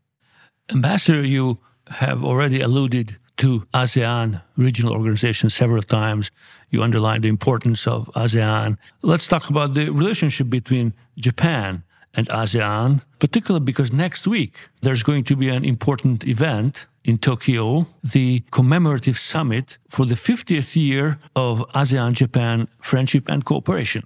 Ambassador, 0.70 1.24
you 1.24 1.58
have 1.88 2.24
already 2.24 2.60
alluded 2.60 3.16
to 3.38 3.66
ASEAN 3.74 4.42
regional 4.56 4.92
organizations 4.92 5.54
several 5.54 5.82
times. 5.82 6.30
You 6.70 6.82
underlined 6.82 7.24
the 7.24 7.28
importance 7.28 7.86
of 7.86 8.10
ASEAN. 8.14 8.78
Let's 9.02 9.28
talk 9.28 9.50
about 9.50 9.74
the 9.74 9.90
relationship 9.90 10.48
between 10.48 10.94
Japan 11.18 11.84
and 12.14 12.28
ASEAN, 12.28 13.02
particularly 13.18 13.64
because 13.64 13.92
next 13.92 14.26
week 14.26 14.54
there's 14.82 15.02
going 15.02 15.24
to 15.24 15.36
be 15.36 15.48
an 15.48 15.64
important 15.64 16.26
event 16.26 16.86
in 17.04 17.18
Tokyo, 17.18 17.86
the 18.02 18.42
commemorative 18.50 19.18
summit 19.18 19.78
for 19.88 20.04
the 20.06 20.16
50th 20.16 20.74
year 20.74 21.18
of 21.36 21.60
ASEAN 21.74 22.14
Japan 22.14 22.68
friendship 22.80 23.28
and 23.28 23.44
cooperation. 23.44 24.04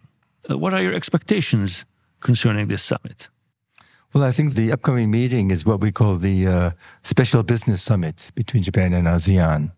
Uh, 0.51 0.59
what 0.59 0.75
are 0.75 0.83
your 0.83 0.93
expectations 0.93 1.87
concerning 2.21 2.69
this 2.69 2.83
summit? 2.83 3.29
Well, 4.13 4.25
I 4.25 4.33
think 4.33 4.55
the 4.55 4.73
upcoming 4.73 5.09
meeting 5.13 5.53
is 5.53 5.65
what 5.65 5.81
we 5.81 5.93
call 5.93 6.17
the 6.17 6.45
uh, 6.45 6.71
Special 7.05 7.45
Business 7.45 7.81
Summit 7.81 8.33
between 8.35 8.61
Japan 8.61 8.93
and 8.93 9.07
ASEAN. 9.07 9.71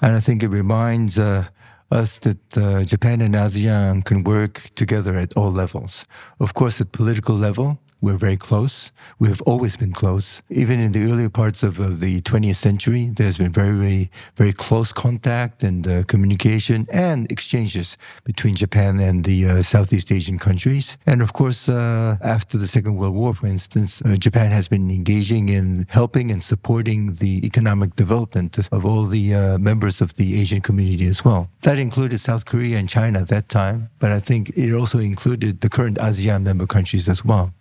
And 0.00 0.16
I 0.16 0.20
think 0.20 0.44
it 0.44 0.48
reminds 0.50 1.18
uh, 1.18 1.46
us 1.90 2.20
that 2.20 2.56
uh, 2.56 2.84
Japan 2.84 3.20
and 3.20 3.34
ASEAN 3.34 4.04
can 4.04 4.22
work 4.22 4.70
together 4.76 5.16
at 5.16 5.36
all 5.36 5.50
levels. 5.50 6.06
Of 6.38 6.54
course, 6.54 6.80
at 6.80 6.92
political 6.92 7.34
level, 7.34 7.80
we're 8.02 8.18
very 8.18 8.36
close. 8.36 8.90
We 9.20 9.28
have 9.28 9.40
always 9.42 9.76
been 9.76 9.92
close. 9.92 10.42
Even 10.50 10.80
in 10.80 10.90
the 10.90 11.04
earlier 11.04 11.30
parts 11.30 11.62
of, 11.62 11.78
of 11.78 12.00
the 12.00 12.20
20th 12.22 12.56
century, 12.56 13.10
there's 13.14 13.38
been 13.38 13.52
very, 13.52 13.78
very, 13.78 14.10
very 14.36 14.52
close 14.52 14.92
contact 14.92 15.62
and 15.62 15.86
uh, 15.86 16.02
communication 16.04 16.86
and 16.90 17.30
exchanges 17.30 17.96
between 18.24 18.56
Japan 18.56 18.98
and 18.98 19.24
the 19.24 19.46
uh, 19.46 19.62
Southeast 19.62 20.10
Asian 20.10 20.38
countries. 20.38 20.98
And 21.06 21.22
of 21.22 21.32
course, 21.32 21.68
uh, 21.68 22.16
after 22.20 22.58
the 22.58 22.66
Second 22.66 22.96
World 22.96 23.14
War, 23.14 23.34
for 23.34 23.46
instance, 23.46 24.02
uh, 24.02 24.16
Japan 24.16 24.50
has 24.50 24.66
been 24.66 24.90
engaging 24.90 25.48
in 25.48 25.86
helping 25.88 26.32
and 26.32 26.42
supporting 26.42 27.14
the 27.14 27.46
economic 27.46 27.94
development 27.94 28.58
of 28.72 28.84
all 28.84 29.04
the 29.04 29.34
uh, 29.34 29.58
members 29.58 30.00
of 30.00 30.14
the 30.14 30.40
Asian 30.40 30.60
community 30.60 31.06
as 31.06 31.24
well. 31.24 31.48
That 31.60 31.78
included 31.78 32.18
South 32.18 32.46
Korea 32.46 32.78
and 32.78 32.88
China 32.88 33.20
at 33.20 33.28
that 33.28 33.48
time, 33.48 33.90
but 34.00 34.10
I 34.10 34.18
think 34.18 34.50
it 34.56 34.74
also 34.74 34.98
included 34.98 35.60
the 35.60 35.68
current 35.68 35.98
ASEAN 35.98 36.42
member 36.42 36.66
countries 36.66 37.08
as 37.08 37.24
well 37.24 37.54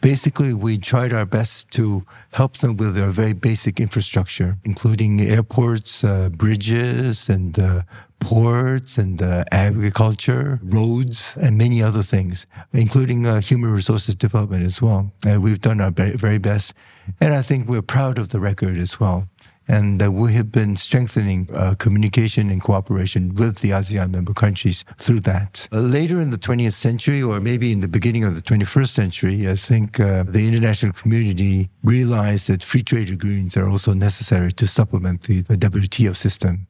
basically 0.00 0.54
we 0.54 0.78
tried 0.78 1.12
our 1.12 1.26
best 1.26 1.70
to 1.72 2.04
help 2.32 2.58
them 2.58 2.76
with 2.76 2.94
their 2.94 3.10
very 3.10 3.32
basic 3.32 3.80
infrastructure, 3.80 4.56
including 4.64 5.20
airports, 5.20 6.04
uh, 6.04 6.28
bridges, 6.30 7.28
and 7.28 7.58
uh, 7.58 7.82
ports, 8.20 8.98
and 8.98 9.22
uh, 9.22 9.44
agriculture, 9.52 10.60
roads, 10.62 11.36
and 11.40 11.56
many 11.56 11.82
other 11.82 12.02
things, 12.02 12.46
including 12.72 13.26
uh, 13.26 13.40
human 13.40 13.70
resources 13.70 14.14
development 14.14 14.64
as 14.64 14.82
well. 14.82 15.12
we've 15.38 15.60
done 15.60 15.80
our 15.80 15.90
very 15.90 16.38
best, 16.38 16.74
and 17.20 17.34
I 17.34 17.42
think 17.42 17.68
we're 17.68 17.82
proud 17.82 18.18
of 18.18 18.30
the 18.30 18.40
record 18.40 18.76
as 18.78 18.98
well 19.00 19.28
and 19.68 20.02
uh, 20.02 20.10
we 20.10 20.32
have 20.32 20.50
been 20.50 20.74
strengthening 20.76 21.48
uh, 21.52 21.74
communication 21.78 22.50
and 22.50 22.62
cooperation 22.62 23.34
with 23.34 23.58
the 23.58 23.70
ASEAN 23.70 24.10
member 24.10 24.32
countries 24.32 24.84
through 24.96 25.20
that. 25.20 25.68
Uh, 25.70 25.80
later 25.80 26.20
in 26.20 26.30
the 26.30 26.38
20th 26.38 26.72
century, 26.72 27.22
or 27.22 27.38
maybe 27.38 27.70
in 27.70 27.80
the 27.80 27.88
beginning 27.88 28.24
of 28.24 28.34
the 28.34 28.42
21st 28.42 28.88
century, 28.88 29.48
I 29.48 29.56
think 29.56 30.00
uh, 30.00 30.24
the 30.24 30.48
international 30.48 30.92
community 30.94 31.68
realized 31.84 32.48
that 32.48 32.64
free 32.64 32.82
trade 32.82 33.10
agreements 33.10 33.56
are 33.56 33.68
also 33.68 33.92
necessary 33.92 34.52
to 34.52 34.66
supplement 34.66 35.22
the, 35.22 35.42
the 35.42 35.56
WTO 35.56 36.16
system. 36.16 36.66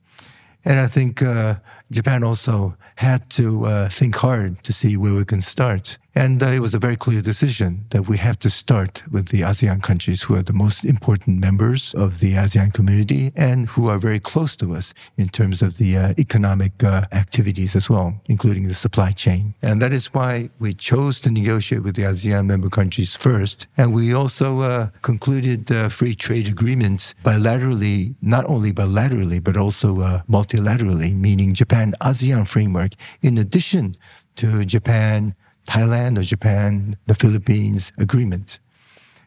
And 0.64 0.80
I 0.80 0.88
think 0.88 1.22
uh, 1.22 1.54
Japan 1.90 2.22
also 2.22 2.77
had 2.96 3.31
to 3.31 3.64
uh, 3.64 3.88
think 3.88 4.16
hard 4.16 4.62
to 4.64 4.72
see 4.72 4.96
where 4.96 5.14
we 5.14 5.24
can 5.24 5.40
start. 5.40 5.98
And 6.14 6.42
uh, 6.42 6.46
it 6.46 6.59
was 6.59 6.74
a 6.74 6.81
very 6.81 6.96
clear 6.96 7.22
decision 7.22 7.85
that 7.90 8.09
we 8.09 8.16
have 8.16 8.38
to 8.40 8.51
start 8.51 9.05
with 9.09 9.29
the 9.29 9.42
ASEAN 9.42 9.81
countries 9.85 10.22
who 10.22 10.35
are 10.35 10.42
the 10.42 10.53
most 10.53 10.85
important 10.85 11.38
members 11.38 11.94
of 11.94 12.18
the 12.18 12.33
ASEAN 12.33 12.72
community 12.74 13.31
and 13.37 13.68
who 13.68 13.87
are 13.88 13.98
very 13.98 14.18
close 14.18 14.57
to 14.57 14.74
us 14.74 14.92
in 15.16 15.29
terms 15.29 15.62
of 15.62 15.77
the 15.77 15.96
uh, 15.96 16.14
economic 16.18 16.83
uh, 16.83 17.03
activities 17.12 17.77
as 17.77 17.88
well, 17.88 18.20
including 18.27 18.66
the 18.66 18.74
supply 18.74 19.12
chain. 19.12 19.55
And 19.62 19.81
that 19.81 19.92
is 19.92 20.12
why 20.12 20.51
we 20.59 20.74
chose 20.74 21.20
to 21.20 21.31
negotiate 21.31 21.85
with 21.85 21.94
the 21.94 22.03
ASEAN 22.03 22.46
member 22.46 22.68
countries 22.68 23.16
first. 23.16 23.68
And 23.77 23.94
we 23.94 24.12
also 24.12 24.61
uh, 24.61 24.88
concluded 25.03 25.70
uh, 25.70 25.88
free 25.88 26.16
trade 26.16 26.48
agreements 26.48 27.14
bilaterally, 27.24 28.16
not 28.20 28.44
only 28.46 28.72
bilaterally, 28.72 29.40
but 29.40 29.57
also 29.57 29.94
multilaterally, 30.29 31.14
meaning 31.14 31.55
Japan 31.55 31.77
ASEAN 32.00 32.46
framework, 32.46 32.92
in 33.22 33.38
addition 33.38 33.94
to 34.36 34.64
Japan 34.64 35.34
Thailand 35.68 36.18
or 36.18 36.22
Japan, 36.22 36.96
the 37.06 37.14
Philippines 37.14 37.92
agreement. 37.98 38.58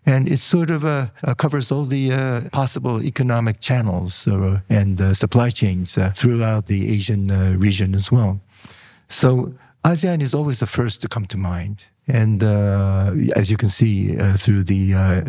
And 0.05 0.27
it 0.27 0.39
sort 0.39 0.71
of 0.71 0.83
uh, 0.83 1.07
uh, 1.23 1.35
covers 1.35 1.71
all 1.71 1.85
the 1.85 2.11
uh, 2.11 2.49
possible 2.49 3.03
economic 3.03 3.59
channels 3.59 4.27
uh, 4.27 4.59
and 4.67 4.99
uh, 4.99 5.13
supply 5.13 5.51
chains 5.51 5.97
uh, 5.97 6.11
throughout 6.15 6.65
the 6.65 6.91
Asian 6.91 7.27
region 7.59 7.93
as 7.93 8.11
well. 8.11 8.41
So 9.07 9.53
ASEAN 9.85 10.21
is 10.21 10.33
always 10.33 10.59
the 10.59 10.65
first 10.65 11.01
to 11.03 11.07
come 11.07 11.27
to 11.27 11.37
mind. 11.37 11.85
And 12.07 12.41
as 13.35 13.51
you 13.51 13.57
can 13.57 13.69
see 13.69 14.15
through 14.37 14.63
the 14.63 14.81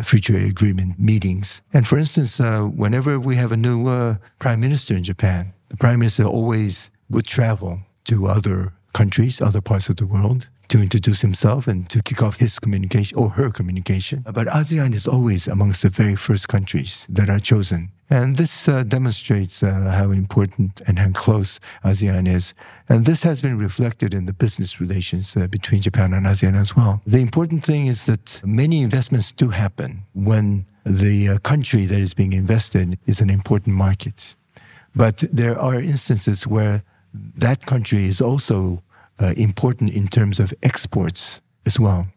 free 0.03 0.19
trade 0.19 0.49
agreement 0.49 0.99
meetings. 0.99 1.61
And 1.71 1.87
for 1.87 1.99
instance, 1.99 2.39
whenever 2.39 3.19
we 3.19 3.35
have 3.35 3.51
a 3.51 3.57
new 3.57 4.17
prime 4.39 4.59
minister 4.59 4.95
in 4.95 5.03
Japan, 5.03 5.53
the 5.69 5.77
prime 5.77 5.99
minister 5.99 6.23
always 6.23 6.89
would 7.13 7.27
travel 7.27 7.79
to 8.05 8.27
other 8.27 8.73
countries, 8.93 9.41
other 9.41 9.61
parts 9.61 9.89
of 9.89 9.97
the 9.97 10.05
world, 10.05 10.49
to 10.69 10.81
introduce 10.81 11.21
himself 11.21 11.67
and 11.67 11.89
to 11.89 12.01
kick 12.01 12.23
off 12.23 12.37
his 12.37 12.57
communication 12.57 13.17
or 13.17 13.29
her 13.29 13.51
communication. 13.51 14.23
But 14.25 14.47
ASEAN 14.47 14.93
is 14.93 15.07
always 15.07 15.47
amongst 15.47 15.83
the 15.83 15.89
very 15.89 16.15
first 16.15 16.47
countries 16.47 17.05
that 17.09 17.29
are 17.29 17.39
chosen. 17.39 17.91
And 18.09 18.37
this 18.37 18.67
uh, 18.67 18.83
demonstrates 18.83 19.61
uh, 19.61 19.93
how 19.97 20.11
important 20.11 20.81
and 20.87 20.97
how 20.99 21.11
close 21.11 21.59
ASEAN 21.83 22.27
is. 22.27 22.53
And 22.89 23.05
this 23.05 23.23
has 23.23 23.41
been 23.41 23.57
reflected 23.57 24.13
in 24.13 24.25
the 24.25 24.33
business 24.33 24.81
relations 24.81 25.37
uh, 25.37 25.47
between 25.47 25.81
Japan 25.81 26.13
and 26.13 26.25
ASEAN 26.25 26.55
as 26.55 26.75
well. 26.75 27.01
The 27.05 27.21
important 27.21 27.63
thing 27.63 27.87
is 27.87 28.05
that 28.05 28.41
many 28.43 28.81
investments 28.81 29.31
do 29.31 29.49
happen 29.49 30.03
when 30.13 30.65
the 30.85 31.29
uh, 31.29 31.37
country 31.39 31.85
that 31.85 31.99
is 31.99 32.13
being 32.13 32.33
invested 32.33 32.97
is 33.05 33.21
an 33.21 33.29
important 33.29 33.75
market. 33.75 34.35
But 34.95 35.23
there 35.31 35.57
are 35.59 35.75
instances 35.75 36.45
where 36.45 36.83
that 37.13 37.65
country 37.65 38.05
is 38.05 38.21
also 38.21 38.81
uh, 39.19 39.33
important 39.37 39.93
in 39.93 40.07
terms 40.07 40.39
of 40.39 40.53
exports 40.63 41.41
as 41.65 41.79
well. 41.79 42.07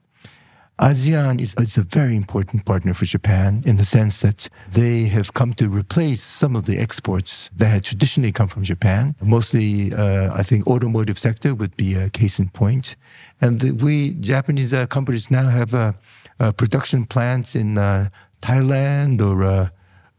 ASEAN 0.79 1.41
is, 1.41 1.55
is, 1.59 1.79
a 1.79 1.83
very 1.83 2.15
important 2.15 2.67
partner 2.67 2.93
for 2.93 3.07
Japan 3.07 3.63
in 3.65 3.79
the 3.79 3.85
sense 3.85 4.21
that 4.21 4.51
they 4.71 5.05
have 5.05 5.33
come 5.33 5.55
to 5.55 5.71
replace 5.71 6.23
some 6.23 6.55
of 6.55 6.67
the 6.67 6.79
exports 6.79 7.51
that 7.57 7.69
had 7.69 7.85
traditionally 7.85 8.31
come 8.31 8.47
from 8.47 8.63
Japan. 8.63 9.15
Mostly, 9.25 9.95
uh, 9.95 10.35
I 10.35 10.43
think, 10.43 10.67
automotive 10.67 11.19
sector 11.19 11.55
would 11.55 11.75
be 11.79 11.95
a 11.95 12.11
case 12.11 12.39
in 12.39 12.51
point. 12.51 12.97
And 13.41 13.61
the, 13.61 13.73
we 13.73 14.13
Japanese 14.15 14.75
uh, 14.75 14.87
companies 14.87 15.31
now 15.31 15.49
have 15.49 15.73
uh, 15.73 15.93
uh, 16.41 16.53
production 16.53 17.07
plants 17.07 17.57
in 17.57 17.79
uh, 17.79 18.11
Thailand 18.43 19.23
or 19.23 19.71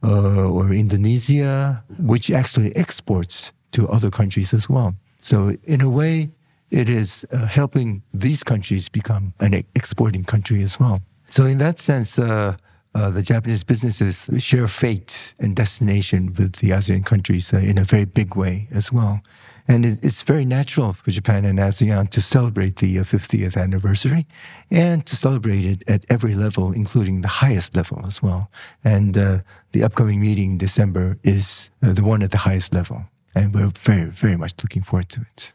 or 0.02 0.72
Indonesia, 0.72 1.84
which 2.00 2.32
actually 2.32 2.74
exports 2.76 3.52
to 3.78 3.88
other 3.96 4.12
countries 4.20 4.54
as 4.54 4.68
well. 4.68 4.96
So 5.22 5.56
in 5.64 5.82
a 5.82 5.90
way, 5.90 6.32
it 6.70 6.90
is 6.90 7.26
uh, 7.32 7.46
helping 7.46 8.02
these 8.14 8.44
countries 8.44 8.90
become 8.90 9.34
an 9.40 9.54
exporting 9.76 10.24
country 10.24 10.64
as 10.64 10.80
well. 10.80 11.02
So, 11.30 11.46
in 11.46 11.58
that 11.60 11.80
sense, 11.80 12.20
uh, 12.20 12.56
uh, 12.96 13.10
the 13.10 13.22
Japanese 13.22 13.64
businesses 13.64 14.30
share 14.40 14.68
fate 14.68 15.34
and 15.40 15.56
destination 15.56 16.34
with 16.38 16.54
the 16.56 16.70
ASEAN 16.72 17.06
countries 17.06 17.54
uh, 17.54 17.58
in 17.58 17.78
a 17.78 17.84
very 17.84 18.06
big 18.06 18.36
way 18.36 18.68
as 18.72 18.92
well. 18.92 19.20
And 19.68 19.86
it, 19.86 20.00
it's 20.04 20.24
very 20.24 20.46
natural 20.46 20.94
for 20.94 21.12
Japan 21.12 21.46
and 21.46 21.60
ASEAN 21.60 22.10
to 22.10 22.22
celebrate 22.22 22.78
the 22.78 22.98
50th 22.98 23.56
uh, 23.56 23.60
anniversary 23.60 24.26
and 24.72 25.06
to 25.06 25.16
celebrate 25.16 25.66
it 25.66 25.84
at 25.88 26.06
every 26.10 26.36
level, 26.36 26.72
including 26.72 27.22
the 27.22 27.28
highest 27.28 27.76
level 27.76 28.02
as 28.06 28.24
well. 28.24 28.50
And 28.84 29.18
uh, 29.18 29.40
the 29.74 29.84
upcoming 29.84 30.20
meeting 30.22 30.54
in 30.54 30.58
December 30.58 31.18
is 31.24 31.70
the 31.82 32.04
one 32.04 32.24
at 32.24 32.32
the 32.32 32.38
highest 32.50 32.74
level. 32.74 33.06
And 33.36 33.54
we're 33.54 33.70
very, 33.70 34.10
very 34.10 34.38
much 34.38 34.54
looking 34.64 34.84
forward 34.84 35.10
to 35.10 35.22
it. 35.22 35.54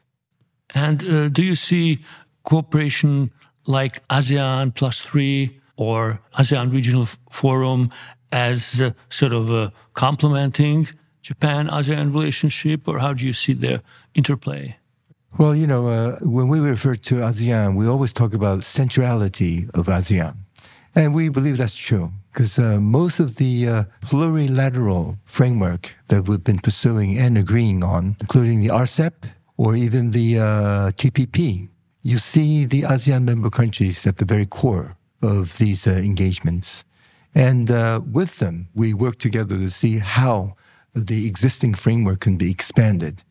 And 0.74 1.04
uh, 1.04 1.28
do 1.28 1.42
you 1.42 1.54
see 1.54 2.00
cooperation 2.44 3.30
like 3.66 4.06
ASEAN 4.08 4.74
plus 4.74 5.00
three 5.00 5.61
or 5.76 6.20
ASEAN 6.38 6.72
Regional 6.72 7.06
Forum 7.30 7.90
as 8.30 8.80
uh, 8.80 8.92
sort 9.11 9.32
of 9.32 9.50
uh, 9.50 9.70
complementing 9.94 10.88
Japan 11.22 11.68
ASEAN 11.68 12.12
relationship, 12.12 12.88
or 12.88 12.98
how 12.98 13.12
do 13.12 13.24
you 13.24 13.32
see 13.32 13.52
their 13.52 13.80
interplay? 14.14 14.76
Well, 15.38 15.54
you 15.54 15.66
know, 15.66 15.87
uh, 15.88 16.18
when 16.20 16.48
we 16.48 16.58
refer 16.58 16.96
to 16.96 17.14
ASEAN, 17.16 17.76
we 17.76 17.87
always 17.87 18.12
talk 18.12 18.35
about 18.35 18.64
centrality 18.64 19.68
of 19.74 19.87
ASEAN. 19.87 20.37
And 20.94 21.14
we 21.14 21.31
believe 21.31 21.57
that's 21.57 21.76
true 21.76 22.12
because 22.33 22.59
uh, 22.59 22.78
most 22.81 23.18
of 23.18 23.37
the 23.37 23.68
uh, 23.68 23.85
plurilateral 24.02 25.18
framework 25.24 25.94
that 26.09 26.28
we've 26.28 26.44
been 26.44 26.59
pursuing 26.59 27.18
and 27.18 27.38
agreeing 27.38 27.83
on, 27.83 28.16
including 28.20 28.61
the 28.61 28.68
RCEP 28.68 29.12
or 29.57 29.74
even 29.74 30.11
the 30.11 30.38
uh, 30.38 30.44
TPP, 30.92 31.68
you 32.02 32.18
see 32.18 32.64
the 32.64 32.83
ASEAN 32.83 33.24
member 33.24 33.48
countries 33.48 34.07
at 34.07 34.18
the 34.18 34.24
very 34.24 34.46
core 34.46 34.96
of 35.22 35.57
these 35.59 35.87
uh, 35.87 35.92
engagements. 35.92 36.85
And 37.35 37.70
uh, 37.70 38.00
with 38.11 38.38
them, 38.38 38.68
we 38.74 38.92
work 38.92 39.18
together 39.18 39.57
to 39.57 39.70
see 39.70 39.98
how 39.98 40.57
the 40.94 41.26
existing 41.26 41.74
framework 41.74 42.20
can 42.20 42.37
be 42.37 42.50
expanded 42.50 43.22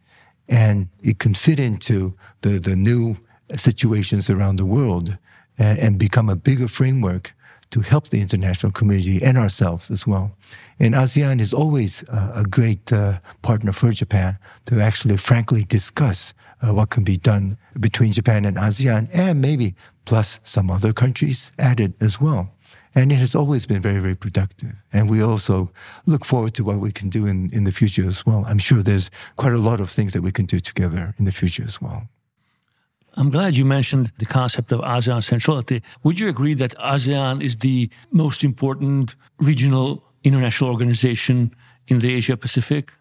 and 0.47 0.89
it 1.03 1.19
can 1.19 1.35
fit 1.35 1.59
into 1.59 2.15
the, 2.41 2.59
the 2.59 2.75
new 2.75 3.17
situations 3.55 4.29
around 4.29 4.55
the 4.55 4.65
world 4.65 5.17
and, 5.59 5.79
and 5.79 5.99
become 5.99 6.29
a 6.29 6.35
bigger 6.35 6.67
framework 6.67 7.33
to 7.71 7.81
help 7.81 8.09
the 8.09 8.21
international 8.21 8.71
community 8.71 9.21
and 9.23 9.37
ourselves 9.37 9.89
as 9.89 10.05
well. 10.05 10.31
And 10.79 10.93
ASEAN 10.93 11.39
is 11.39 11.53
always 11.53 12.03
uh, 12.09 12.33
a 12.35 12.43
great 12.43 12.91
uh, 12.91 13.19
partner 13.41 13.71
for 13.71 13.91
Japan 13.91 14.37
to 14.65 14.79
actually 14.81 15.17
frankly 15.17 15.63
discuss 15.63 16.33
uh, 16.61 16.73
what 16.73 16.89
can 16.89 17.03
be 17.03 17.17
done 17.17 17.57
between 17.79 18.11
Japan 18.11 18.45
and 18.45 18.57
ASEAN 18.57 19.09
and 19.13 19.41
maybe 19.41 19.75
plus 20.05 20.39
some 20.43 20.69
other 20.69 20.93
countries 20.93 21.53
added 21.57 21.93
as 22.01 22.19
well. 22.19 22.49
And 22.93 23.11
it 23.11 23.15
has 23.15 23.35
always 23.35 23.65
been 23.65 23.81
very, 23.81 23.99
very 23.99 24.15
productive. 24.15 24.73
And 24.91 25.09
we 25.09 25.23
also 25.23 25.71
look 26.05 26.25
forward 26.25 26.53
to 26.55 26.63
what 26.63 26.79
we 26.79 26.91
can 26.91 27.09
do 27.09 27.25
in, 27.25 27.49
in 27.53 27.63
the 27.63 27.71
future 27.71 28.05
as 28.05 28.25
well. 28.25 28.43
I'm 28.45 28.59
sure 28.59 28.83
there's 28.83 29.09
quite 29.37 29.53
a 29.53 29.57
lot 29.57 29.79
of 29.79 29.89
things 29.89 30.11
that 30.13 30.21
we 30.21 30.31
can 30.31 30.45
do 30.45 30.59
together 30.59 31.15
in 31.17 31.23
the 31.23 31.31
future 31.31 31.63
as 31.63 31.81
well. 31.81 32.09
I'm 33.15 33.29
glad 33.29 33.57
you 33.57 33.65
mentioned 33.65 34.11
the 34.17 34.25
concept 34.25 34.71
of 34.71 34.79
ASEAN 34.79 35.23
centrality. 35.23 35.81
Would 36.03 36.19
you 36.19 36.29
agree 36.29 36.53
that 36.55 36.75
ASEAN 36.79 37.41
is 37.41 37.57
the 37.57 37.89
most 38.11 38.43
important 38.43 39.15
regional 39.39 40.03
international 40.23 40.69
organization 40.69 41.53
in 41.87 41.99
the 41.99 42.13
Asia 42.13 42.37
Pacific? 42.37 42.91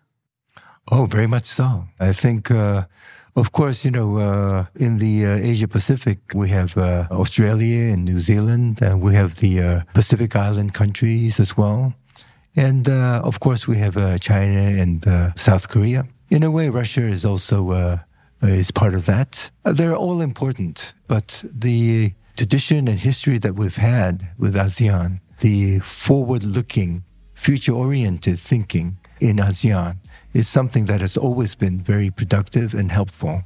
Oh, 0.90 1.07
very 1.07 1.27
much 1.27 1.44
so. 1.44 1.87
I 2.01 2.12
think 2.12 2.51
uh, 2.51 2.85
of 3.37 3.53
course, 3.53 3.85
you 3.85 3.90
know, 3.90 4.18
uh, 4.18 4.66
in 4.75 4.99
the 4.99 5.25
uh, 5.25 5.37
Asia 5.37 5.68
Pacific, 5.68 6.18
we 6.35 6.49
have 6.49 6.77
uh, 6.77 7.07
Australia 7.12 7.92
and 7.92 8.05
New 8.05 8.18
Zealand, 8.18 8.83
and 8.83 9.01
we 9.01 9.14
have 9.14 9.37
the 9.37 9.61
uh, 9.61 9.81
Pacific 9.94 10.35
Island 10.35 10.75
countries 10.75 11.38
as 11.38 11.57
well. 11.57 11.94
And 12.57 12.88
uh, 12.88 13.23
of 13.25 13.38
course, 13.38 13.68
we 13.68 13.79
have 13.79 13.96
uh, 13.96 14.18
China 14.18 14.61
and 14.61 15.05
South 15.37 15.68
Korea. 15.68 16.07
In 16.31 16.42
a 16.42 16.51
way, 16.51 16.68
Russia 16.68 17.03
is 17.03 17.25
also 17.25 18.01
is 18.42 18.70
part 18.70 18.94
of 18.94 19.07
that. 19.07 19.50
they're 19.64 19.96
all 19.96 20.20
important, 20.20 20.94
but 21.09 21.44
the 21.53 22.12
tradition 22.37 22.88
and 22.88 22.98
history 22.98 23.38
that 23.38 23.55
we've 23.55 23.76
had 23.76 24.29
with 24.38 24.55
ASEAN, 24.55 25.20
the 25.40 25.79
forward-looking, 25.81 27.05
future-oriented 27.35 28.38
thinking 28.38 28.98
in 29.20 29.37
ASEAN 29.37 29.96
is 30.33 30.48
something 30.48 30.87
that 30.87 31.00
has 31.00 31.16
always 31.16 31.55
been 31.55 31.81
very 31.81 32.11
productive 32.11 32.74
and 32.74 32.90
helpful, 32.90 33.42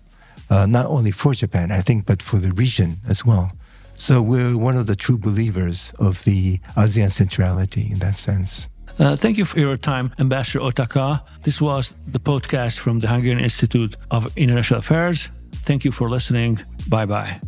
uh, 0.50 0.66
not 0.66 0.86
only 0.86 1.10
for 1.10 1.34
Japan, 1.34 1.72
I 1.72 1.80
think, 1.80 2.06
but 2.06 2.22
for 2.22 2.38
the 2.38 2.52
region 2.52 2.98
as 3.08 3.24
well. 3.24 3.50
So 3.94 4.20
we're 4.20 4.58
one 4.58 4.76
of 4.76 4.86
the 4.86 4.96
true 4.96 5.18
believers 5.18 5.92
of 5.98 6.24
the 6.24 6.58
ASEAN 6.76 7.12
centrality 7.12 7.88
in 7.90 7.98
that 8.00 8.16
sense. 8.16 8.68
Uh, 8.98 9.16
thank 9.16 9.36
you 9.38 9.44
for 9.44 9.58
your 9.58 9.76
time, 9.76 10.12
Ambassador 10.18 10.60
Otaka. 10.60 11.20
This 11.42 11.60
was 11.60 11.94
the 12.06 12.20
podcast 12.20 12.78
from 12.78 13.00
the 13.00 13.08
Hungarian 13.08 13.40
Institute 13.42 13.96
of 14.10 14.26
International 14.36 14.78
Affairs. 14.78 15.28
Thank 15.66 15.84
you 15.84 15.92
for 15.92 16.08
listening. 16.08 16.60
Bye 16.88 17.06
bye. 17.06 17.40